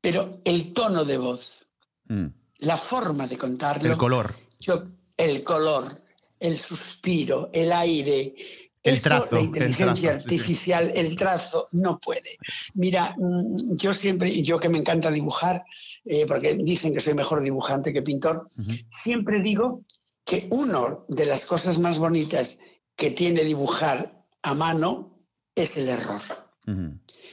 [0.00, 1.64] Pero el tono de voz,
[2.06, 3.90] mm la forma de contarlo.
[3.90, 4.34] El color.
[4.60, 4.82] Yo,
[5.16, 6.00] el color,
[6.38, 8.34] el suspiro, el aire.
[8.82, 9.36] El trazo.
[9.36, 12.38] La inteligencia artificial, el trazo, no puede.
[12.74, 15.64] Mira, mm, yo siempre, yo que me encanta dibujar,
[16.04, 18.48] eh, porque dicen que soy mejor dibujante que pintor,
[18.90, 19.82] siempre digo
[20.24, 22.58] que una de las cosas más bonitas
[22.96, 25.18] que tiene dibujar a mano
[25.54, 26.22] es el error.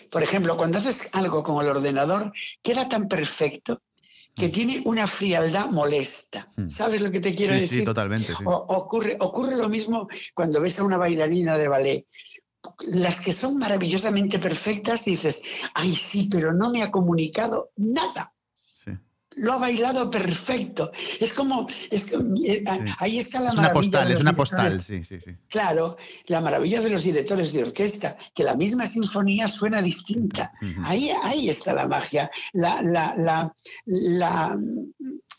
[0.09, 3.79] Por ejemplo, cuando haces algo con el ordenador, queda tan perfecto
[4.39, 4.51] que mm.
[4.51, 6.51] tiene una frialdad molesta.
[6.55, 6.69] Mm.
[6.69, 7.79] ¿Sabes lo que te quiero decir?
[7.79, 8.33] Sí, totalmente.
[8.45, 12.05] ocurre, ocurre lo mismo cuando ves a una bailarina de ballet.
[12.87, 15.41] Las que son maravillosamente perfectas dices,
[15.73, 18.33] ay sí, pero no me ha comunicado nada
[19.35, 20.91] lo ha bailado perfecto.
[21.19, 22.07] Es como, es,
[22.97, 25.35] ahí está la es una postal, es una postal, sí, sí, sí.
[25.47, 30.51] Claro, la maravilla de los directores de orquesta, que la misma sinfonía suena distinta.
[30.83, 32.29] ahí, ahí está la magia.
[32.53, 33.53] La, la,
[33.85, 34.57] la,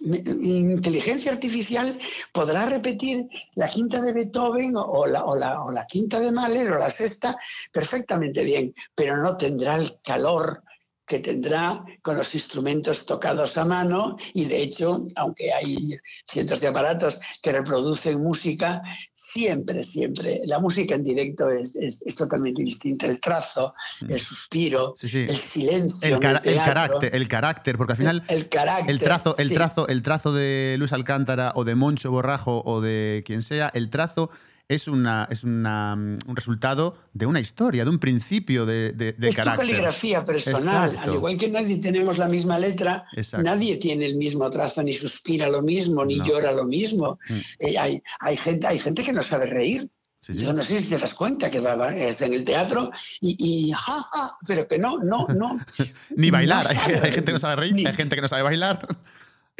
[0.02, 1.98] inteligencia artificial
[2.32, 6.72] podrá repetir la quinta de Beethoven o la, o la, o la quinta de Mahler
[6.72, 7.36] o la sexta
[7.70, 10.62] perfectamente bien, pero no tendrá el calor
[11.10, 16.68] que tendrá con los instrumentos tocados a mano y de hecho, aunque hay cientos de
[16.68, 18.80] aparatos que reproducen música,
[19.12, 23.06] siempre, siempre, la música en directo es, es, totalmente distinta.
[23.06, 24.12] El trazo, mm.
[24.12, 26.08] el suspiro, el silencio.
[26.08, 30.32] El, carácter, el carácter, porque al final el, carácter, el trazo, el, trazo, el trazo
[30.32, 34.30] de Luis Alcántara o de Moncho Borrajo o de quien sea, el trazo
[34.70, 39.28] es, una, es una, un resultado de una historia, de un principio de, de, de
[39.30, 39.66] es carácter.
[39.66, 40.90] tu caligrafía personal.
[40.90, 41.10] Exacto.
[41.10, 43.44] Al igual que nadie tenemos la misma letra, Exacto.
[43.44, 46.24] nadie tiene el mismo trazo, ni suspira lo mismo, ni No.
[46.26, 47.18] llora lo mismo.
[47.28, 47.34] Mm.
[47.58, 49.90] Eh, hay, hay, gente, hay gente que no sabe reír.
[50.22, 50.40] Sí, sí.
[50.40, 52.90] Yo no sé si te das cuenta que va, va, está en el teatro
[53.22, 55.58] y, y ja, ja, pero que no, no, no.
[56.16, 56.64] Ni bailar.
[56.64, 58.86] no Hay, hay gente que no sabe reír, Ni- hay gente que no sabe bailar.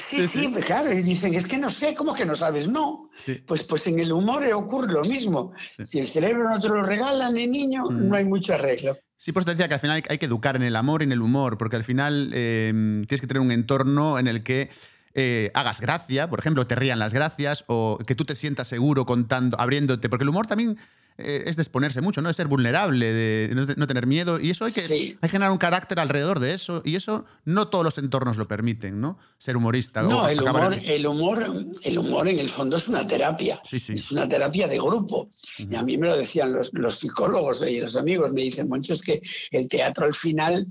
[0.01, 2.69] Sí, Sí, pues claro, y dicen, es que no sé, ¿cómo que no sabes?
[2.69, 3.11] No.
[3.19, 3.35] Sí.
[3.47, 5.53] Pues, pues en el humor ocurre lo mismo.
[5.77, 5.87] Sí.
[5.87, 8.09] Si el cerebro no te lo regalan, el niño, Mm.
[8.09, 8.97] no hay mucho arreglo.
[9.17, 11.05] Sí, pues te decía que al final hay- hay que educar en el amor y
[11.05, 12.71] en el humor, porque al final eh,
[13.07, 14.71] tienes que tener un entorno en el que
[15.13, 19.05] eh, hagas gracia, por ejemplo, te rían las gracias, o que tú te sientas seguro
[19.07, 20.79] contando, abriéndote, porque el humor también
[21.19, 22.31] eh, es exponerse mucho, ¿no?
[22.31, 24.95] Es ser vulnerable, de no, no tener miedo, y eso hay que, Sí.
[24.95, 28.47] hay que generar un carácter alrededor de eso, y eso no todos los entornos lo
[28.49, 29.19] permiten, ¿no?
[29.39, 30.03] Ser humorista.
[30.03, 33.61] No, o el humor, en- el, humor, el humor en el fondo es una terapia.
[33.65, 33.95] Sí, sí.
[33.95, 35.29] Es una terapia de grupo.
[35.59, 38.33] Y a mí me lo decían los, los psicólogos y los amigos.
[38.33, 40.67] Me dicen, Moncho, es que el teatro al final...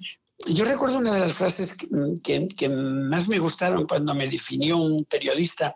[0.48, 1.88] Yo recuerdo una de las frases que,
[2.24, 5.76] que- que más me gustaron cuando me definió un periodista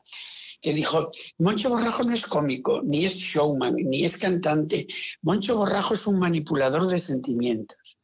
[0.64, 1.10] que dijo,
[1.40, 4.88] Moncho Borrajo no es cómico, ni es showman, ni es cantante.
[5.22, 7.98] Moncho Borrajo es un manipulador de sentimientos.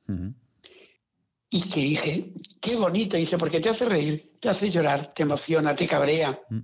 [1.50, 5.74] Y que dije, qué bonito, dice, porque te hace reír, te hace llorar, te emociona,
[5.74, 6.38] te cabrea.
[6.50, 6.60] Mm.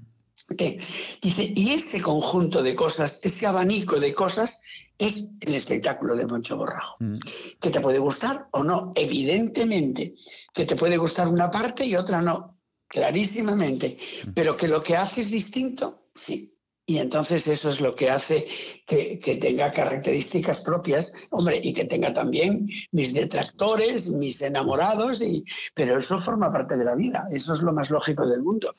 [1.22, 4.60] Dice, y ese conjunto de cosas, ese abanico de cosas,
[4.98, 6.98] es el espectáculo de Moncho Borrajo.
[7.00, 7.20] Mm.
[7.62, 10.14] Que te puede gustar o no, evidentemente.
[10.54, 12.55] Que te puede gustar una parte y otra no,
[12.88, 13.98] clarísimamente.
[14.34, 16.52] Pero que lo que hace es distinto, sí.
[16.88, 18.48] Y entonces eso es lo que hace
[18.86, 25.44] que, que tenga características propias, hombre, y que tenga también mis detractores, mis enamorados, y,
[25.74, 28.76] pero eso forma parte de la vida, eso es lo más lógico del mundo.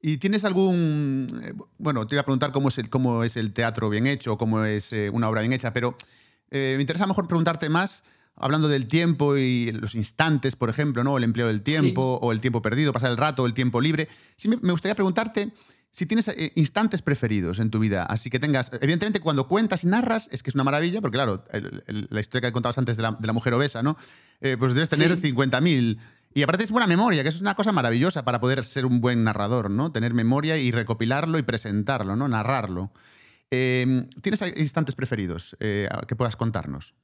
[0.00, 1.28] ¿Y tienes algún...
[1.44, 4.36] eh, Bueno, te iba a preguntar cómo es el, cómo es el teatro bien hecho,
[4.36, 5.94] cómo es eh, una obra bien hecha, pero
[6.50, 8.02] eh, me interesa mejor preguntarte más,
[8.42, 11.16] hablando del tiempo y los instantes, por ejemplo, ¿no?
[11.16, 14.08] el empleo del tiempo, o el tiempo perdido, pasar el rato, el tiempo libre.
[14.36, 15.52] Sí, me gustaría preguntarte
[15.90, 18.70] si tienes eh, instantes preferidos en tu vida, así que tengas...
[18.80, 22.20] Evidentemente, cuando cuentas y narras, es que es una maravilla, porque claro, el- el- la
[22.20, 23.96] historia que contabas antes de la, de la mujer obesa, ¿no?
[24.40, 25.32] Eh, pues debes tener Sí.
[25.32, 25.98] 50.000...
[26.34, 29.02] Y aparte es buena memoria, que eso es una cosa maravillosa para poder ser un
[29.02, 29.92] buen narrador, ¿no?
[29.92, 32.26] Tener memoria y recopilarlo y presentarlo, ¿no?
[32.26, 32.90] Narrarlo.
[33.50, 36.94] Eh, ¿Tienes instantes preferidos eh, que puedas contarnos?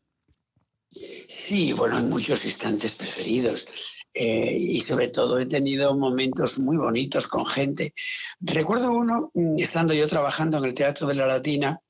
[1.29, 3.67] Sí, bueno, hay muchos instantes preferidos.
[4.15, 7.95] eh, y sobre todo he tenido momentos muy bonitos con gente.
[8.41, 11.81] Recuerdo uno, mm, estando yo trabajando en el Teatro de la Latina,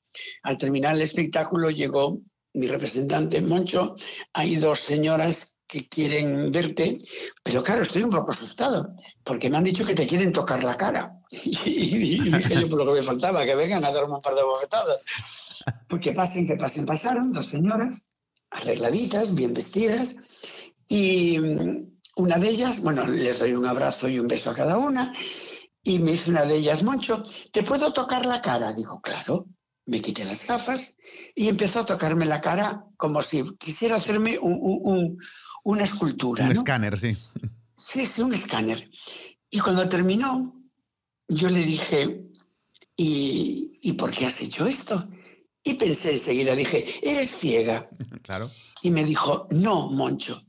[0.43, 2.19] al terminar el espectáculo llegó
[2.53, 3.95] mi representante, Moncho,
[4.33, 6.97] hay dos señoras que quieren verte,
[7.43, 10.75] pero claro, estoy un poco asustado, porque me han dicho que te quieren tocar la
[10.75, 11.13] cara.
[11.31, 14.43] Y, dije yo, por lo que me faltaba, que vengan a darme un par de
[14.43, 14.99] bofetadas.
[15.87, 18.01] Pues que pasen, que pasen, pasaron dos señoras,
[18.51, 20.15] arregladitas, bien vestidas,
[20.87, 21.87] y mm,
[22.17, 25.13] una de ellas, bueno, les doy un abrazo y un beso a cada una,
[25.83, 27.23] y me dice una de ellas, Moncho,
[27.53, 28.73] ¿te puedo tocar la cara?
[28.73, 29.45] Digo, claro,
[29.85, 30.93] me quité las gafas
[31.35, 35.17] y empezó a tocarme la cara como si quisiera hacerme un- un- un-
[35.63, 36.43] una escultura.
[36.43, 36.53] Un ¿no?
[36.53, 37.15] escáner, sí.
[37.77, 38.89] Sí, sí, un escáner.
[39.49, 40.53] Y cuando terminó,
[41.27, 42.23] yo le dije,
[42.95, 45.07] ¿y, ¿y por qué has hecho esto?
[45.63, 47.89] Y pensé enseguida, dije, eres ciega.
[48.23, 48.51] Claro.
[48.81, 50.43] Y me dijo, no, Moncho,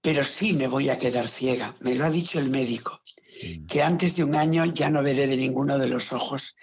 [0.00, 1.74] pero sí me voy a quedar ciega.
[1.80, 3.00] Me lo ha dicho el médico,
[3.42, 3.66] Mm.
[3.66, 6.56] que antes de un año ya no veré de ninguno de los ojos.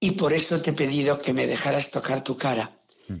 [0.00, 2.80] Y por eso te he pedido que me dejaras tocar tu cara.
[3.08, 3.16] Mm.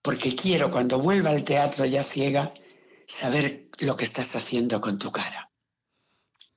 [0.00, 2.54] Porque quiero, cuando vuelva al teatro ya ciega,
[3.06, 5.50] saber lo que estás haciendo con tu cara.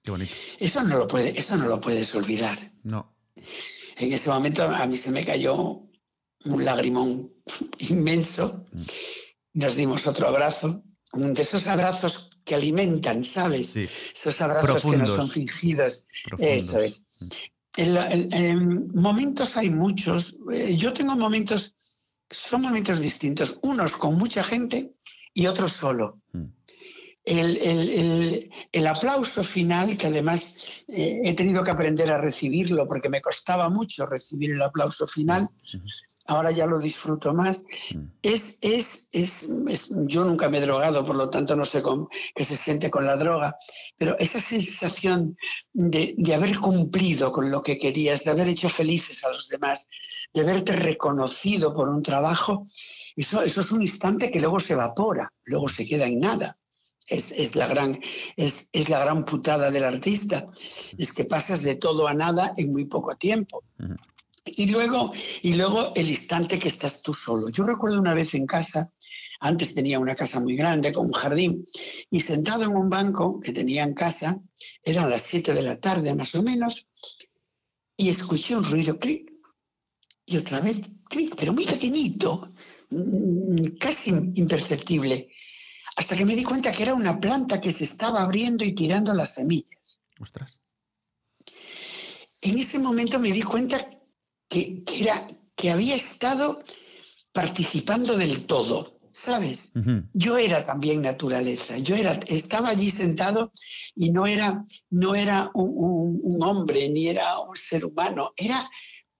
[0.04, 0.36] Qué bonito.
[0.60, 2.72] Eso no lo, puede, eso no lo puedes olvidar.
[2.84, 3.16] No.
[3.98, 5.82] En ese momento a mí se me cayó
[6.46, 7.32] un lagrimón
[7.80, 8.66] inmenso.
[8.72, 8.82] Mm.
[9.54, 10.84] Nos dimos otro abrazo,
[11.14, 13.68] de esos abrazos que alimentan, ¿sabes?
[13.68, 13.88] Sí.
[14.14, 16.06] Esos abrazos que no son fingidos.
[16.26, 16.64] Profundos.
[16.64, 17.06] Eso es.
[17.78, 20.38] En, en- en momentos hay muchos.
[20.52, 21.76] Eh, Yo tengo momentos,
[22.30, 24.94] son momentos distintos, unos con mucha gente
[25.34, 26.22] y otros solo.
[26.34, 26.46] Mm.
[27.26, 30.54] El, el- el- el aplauso final, que además
[30.88, 35.50] eh, he tenido que aprender a recibirlo porque me costaba mucho recibir el aplauso final,
[35.74, 35.84] Ujú.
[36.28, 37.64] ahora ya lo disfruto más.
[37.92, 38.04] Mm.
[38.22, 42.10] Es, es, es, es- yo nunca me he drogado, por lo tanto no sé cómo,
[42.36, 43.56] qué se siente con la droga,
[43.98, 45.36] pero esa sensación
[45.74, 49.88] de, de haber cumplido con lo que querías, de haber hecho felices a los demás,
[50.32, 52.66] de haberte reconocido por un trabajo,
[53.16, 56.58] eso, eso es un instante que luego se evapora, luego se queda en nada.
[57.08, 58.00] Es, es la gran,
[58.36, 60.46] es, es la gran putada del artista,
[60.98, 63.64] es que pasas de todo a nada en muy poco tiempo.
[64.46, 67.50] Y luego, y luego el instante que estás tú solo.
[67.50, 68.92] Yo recuerdo una vez en casa,
[69.40, 71.66] antes tenía una casa muy grande con un jardín,
[72.10, 74.40] y sentado en un banco que tenía en casa,
[74.84, 76.88] eran las 7 de la tarde más o menos,
[77.98, 79.32] y escuché un ruido, clic,
[80.26, 80.78] y otra vez,
[81.10, 82.52] clic, pero muy pequeñito,
[82.90, 85.30] mm, casi imperceptible,
[85.96, 89.14] hasta que me di cuenta que era una planta que se estaba abriendo y tirando
[89.14, 90.00] las semillas.
[90.20, 90.60] Ostras.
[92.42, 93.90] En ese momento me di cuenta
[94.50, 96.62] que, era, que había estado
[97.32, 99.72] participando del todo, ¿sabes?
[100.14, 103.52] Yo era también naturaleza, yo era, estaba allí sentado
[103.96, 108.70] y no era, no era un, hombre ni era un ser humano, era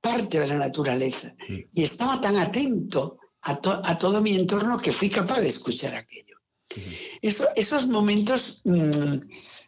[0.02, 1.34] parte de la naturaleza.
[1.72, 6.35] Y estaba tan atento a, todo mi entorno que fui capaz de escuchar aquello.
[7.22, 9.18] Esos momentos mm,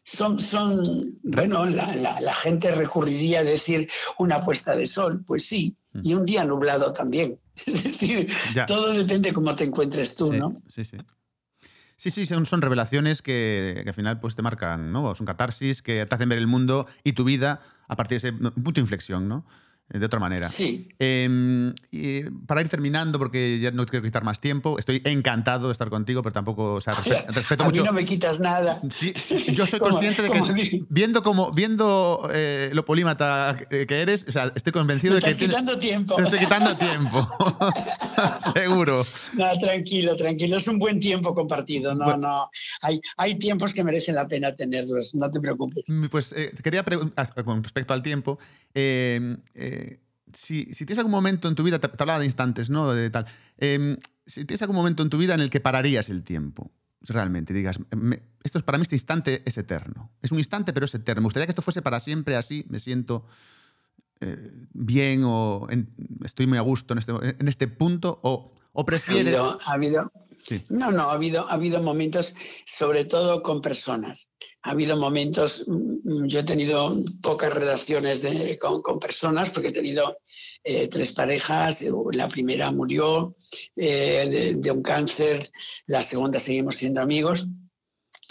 [0.03, 6.13] son, son, bueno, la, gente recurriría a decir una puesta de sol, pues sí, y
[6.13, 7.39] un día nublado también.
[7.65, 8.31] Es decir,
[8.67, 10.61] todo depende cómo te encuentres tú, ¿no?
[10.67, 10.97] Sí, sí.
[11.97, 15.15] Sí, sí, son, son revelaciones que, al final pues, te marcan, ¿no?
[15.15, 18.37] Son catarsis que te hacen ver el mundo y tu vida a partir de ese
[18.37, 19.47] punto de inflexión, ¿no?
[19.89, 20.49] De otra manera.
[20.49, 20.89] Sí.
[20.99, 25.71] Em, y para ir terminando, porque ya no quiero quitar más tiempo, estoy encantado de
[25.71, 26.93] estar contigo, pero tampoco, o sea,
[27.27, 27.81] respeto, a mucho.
[27.81, 28.81] Mí no me quitas nada.
[28.91, 29.13] Sí,
[29.53, 34.51] yo soy consciente de que viendo como viendo eh, lo polímata que eres, o sea,
[34.55, 36.15] estoy convencido de que estoy quitando tiempo.
[36.15, 37.27] Te estoy quitando tiempo.
[38.53, 39.05] Seguro.
[39.33, 41.95] No, tranquilo, tranquilo, es un buen tiempo compartido.
[41.95, 42.49] No, no,
[42.81, 45.85] hay, hay tiempos que merecen la pena tenerlos, no te preocupes.
[46.11, 48.37] Pues eh, quería preguntar con respecto al tiempo.
[48.73, 49.37] eh,
[49.77, 49.99] eh
[50.33, 52.93] si, tienes algún momento en tu vida, te, hablaba de instantes, ¿no?
[52.93, 53.25] De tal.
[53.57, 56.71] Em, si tienes algún momento en tu vida en el que pararías el tiempo,
[57.01, 57.79] realmente, digas,
[58.43, 60.11] esto es para mí este instante es eterno.
[60.21, 61.21] Es un instante, pero es eterno.
[61.21, 63.25] Me gustaría que esto fuese para siempre así, me siento
[64.19, 65.67] eh, bien o
[66.25, 69.37] estoy muy a gusto en este, en este punto, o, o prefieres...
[69.37, 70.11] Ha habido,
[70.69, 72.33] No, no, ha habido, ha habido momentos,
[72.65, 74.29] sobre todo con personas
[74.67, 78.21] ha habido momentos, mm, yo he tenido pocas relaciones
[78.59, 80.17] con, personas porque he tenido
[80.61, 83.37] eh, tres parejas, la primera murió
[83.77, 85.49] eh, de, un cáncer,
[85.85, 87.47] la segunda seguimos siendo amigos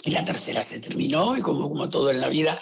[0.03, 2.61] y la tercera se terminó y como, como todo en la vida,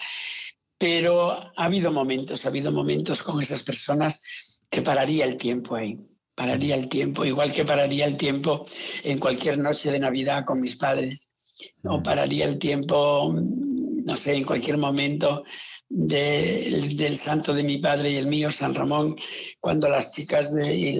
[0.78, 4.22] pero ha habido momentos, ha habido momentos con esas personas
[4.70, 6.00] que pararía el tiempo ahí
[6.36, 8.66] pararía el tiempo, igual que pararía el tiempo
[9.04, 11.25] en cualquier noche de Navidad con mis padres,
[11.84, 15.44] o pararía el tiempo, no sé, en cualquier momento
[15.90, 19.16] del santo de mi padre y el mío, San Ramón,
[19.60, 21.00] cuando las chicas y,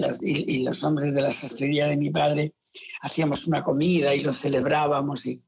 [0.62, 2.54] los hombres de la sastrería de mi padre
[3.00, 5.26] hacíamos una comida y lo celebrábamos.
[5.26, 5.42] Y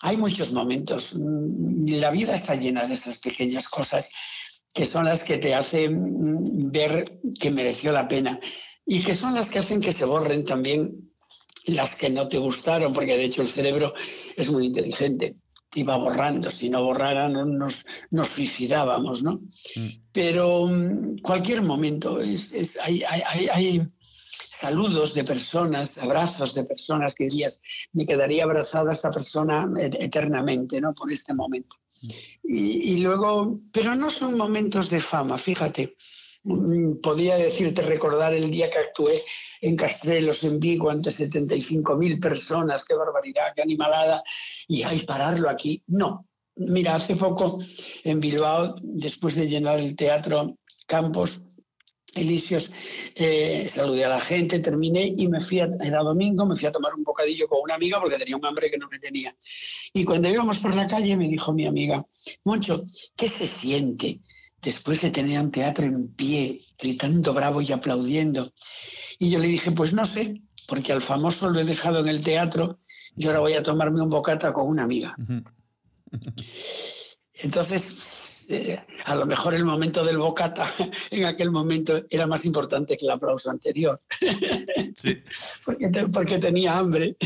[0.00, 1.14] hay muchos momentos.
[1.14, 4.08] La vida está llena de esas pequeñas cosas
[4.72, 8.40] que son las que te hacen ver que mereció la pena
[8.86, 11.09] y que son las que hacen que se borren también
[11.66, 13.94] las que no te gustaron, porque de hecho el cerebro
[14.36, 15.36] es muy inteligente,
[15.70, 19.40] te iba borrando, si no borraran nos, nos suicidábamos, ¿no?
[19.76, 19.88] Mm.
[20.12, 23.86] Pero mm, cualquier momento, es, hay, hay,
[24.50, 30.80] saludos de personas, abrazos de personas que dirías, me quedaría abrazada a esta persona eternamente,
[30.80, 30.92] ¿no?
[30.92, 31.76] Por este momento.
[32.02, 32.08] Mm.
[32.48, 35.94] Y, y luego, pero no son momentos de fama, fíjate,
[37.02, 39.22] podía decirte, recordar el día que actué
[39.60, 44.22] en Castrelos, en Vigo, ante 75.000 personas, qué barbaridad, qué animalada,
[44.66, 45.82] y hay pararlo aquí.
[45.86, 46.26] No.
[46.56, 47.58] Mira, hace poco
[48.04, 51.40] en Bilbao, después de llenar el teatro Campos,
[52.14, 52.70] Elíseos,
[53.14, 56.72] eh, saludé a la gente, terminé y me fui, a, era domingo, me fui a
[56.72, 59.34] tomar un bocadillo con una amiga porque tenía un hambre que no me tenía.
[59.92, 62.04] Y cuando íbamos por la calle me dijo mi amiga,
[62.44, 62.84] Moncho,
[63.16, 64.20] ¿qué se siente
[64.62, 68.52] después de tener un teatro en pie, gritando bravo y aplaudiendo?
[69.18, 72.20] Y yo le dije, pues no sé, porque al famoso lo he dejado en el
[72.20, 72.78] teatro
[73.16, 75.16] y ahora voy a tomarme un bocata con una amiga.
[77.34, 77.96] Entonces,
[78.52, 80.68] eh, a lo mejor el momento del bocata
[81.12, 84.00] en aquel momento era más importante que el aplauso anterior.
[84.96, 85.16] Sí.
[86.12, 87.16] porque, tenía hambre.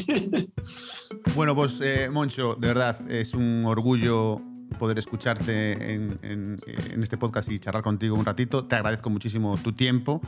[1.34, 4.38] bueno, pues eh, Moncho, de verdad, es un orgullo
[4.78, 8.64] poder escucharte en, en, este podcast y charlar contigo un ratito.
[8.64, 10.20] Te agradezco muchísimo tu tiempo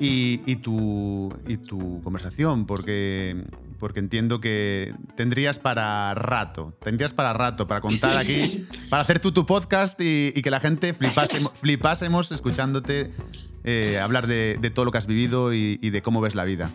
[0.00, 3.44] y, tu, y tu conversación, porque,
[3.78, 9.32] porque entiendo que tendrías para rato, tendrías para rato para contar aquí, para hacer tú
[9.32, 13.10] tu podcast y, que la gente flipásemos, flipásemos escuchándote
[13.64, 16.70] eh, hablar de, todo lo que has vivido y, de cómo ves la vida.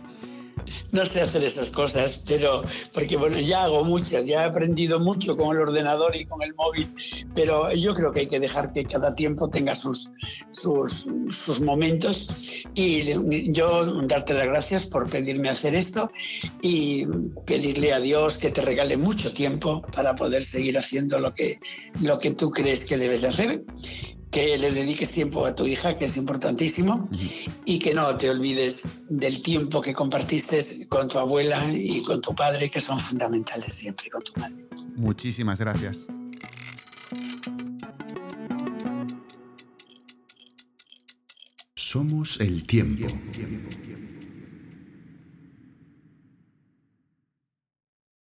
[0.92, 5.36] No sé hacer esas cosas, pero porque bueno, ya hago muchas, ya he aprendido mucho
[5.38, 6.88] con el ordenador y con el móvil,
[7.34, 10.10] pero yo creo que hay que dejar que cada tiempo tenga sus,
[10.52, 12.28] sus, sus momentos.
[12.74, 13.04] Y
[13.52, 16.10] yo darte las gracias por pedirme hacer esto
[16.62, 17.06] y
[17.46, 21.60] pedirle a Dios que te regale mucho tiempo para poder seguir haciendo lo que,
[22.02, 23.64] lo que tú crees que debes de hacer
[24.36, 27.08] que le dediques tiempo a tu hija, que es importantísimo,
[27.64, 32.36] y que no te olvides del tiempo que compartiste con tu abuela y con tu
[32.36, 34.66] padre, que son fundamentales siempre, con tu madre.
[34.98, 36.06] Muchísimas gracias.
[41.76, 43.08] Somos el tiempo.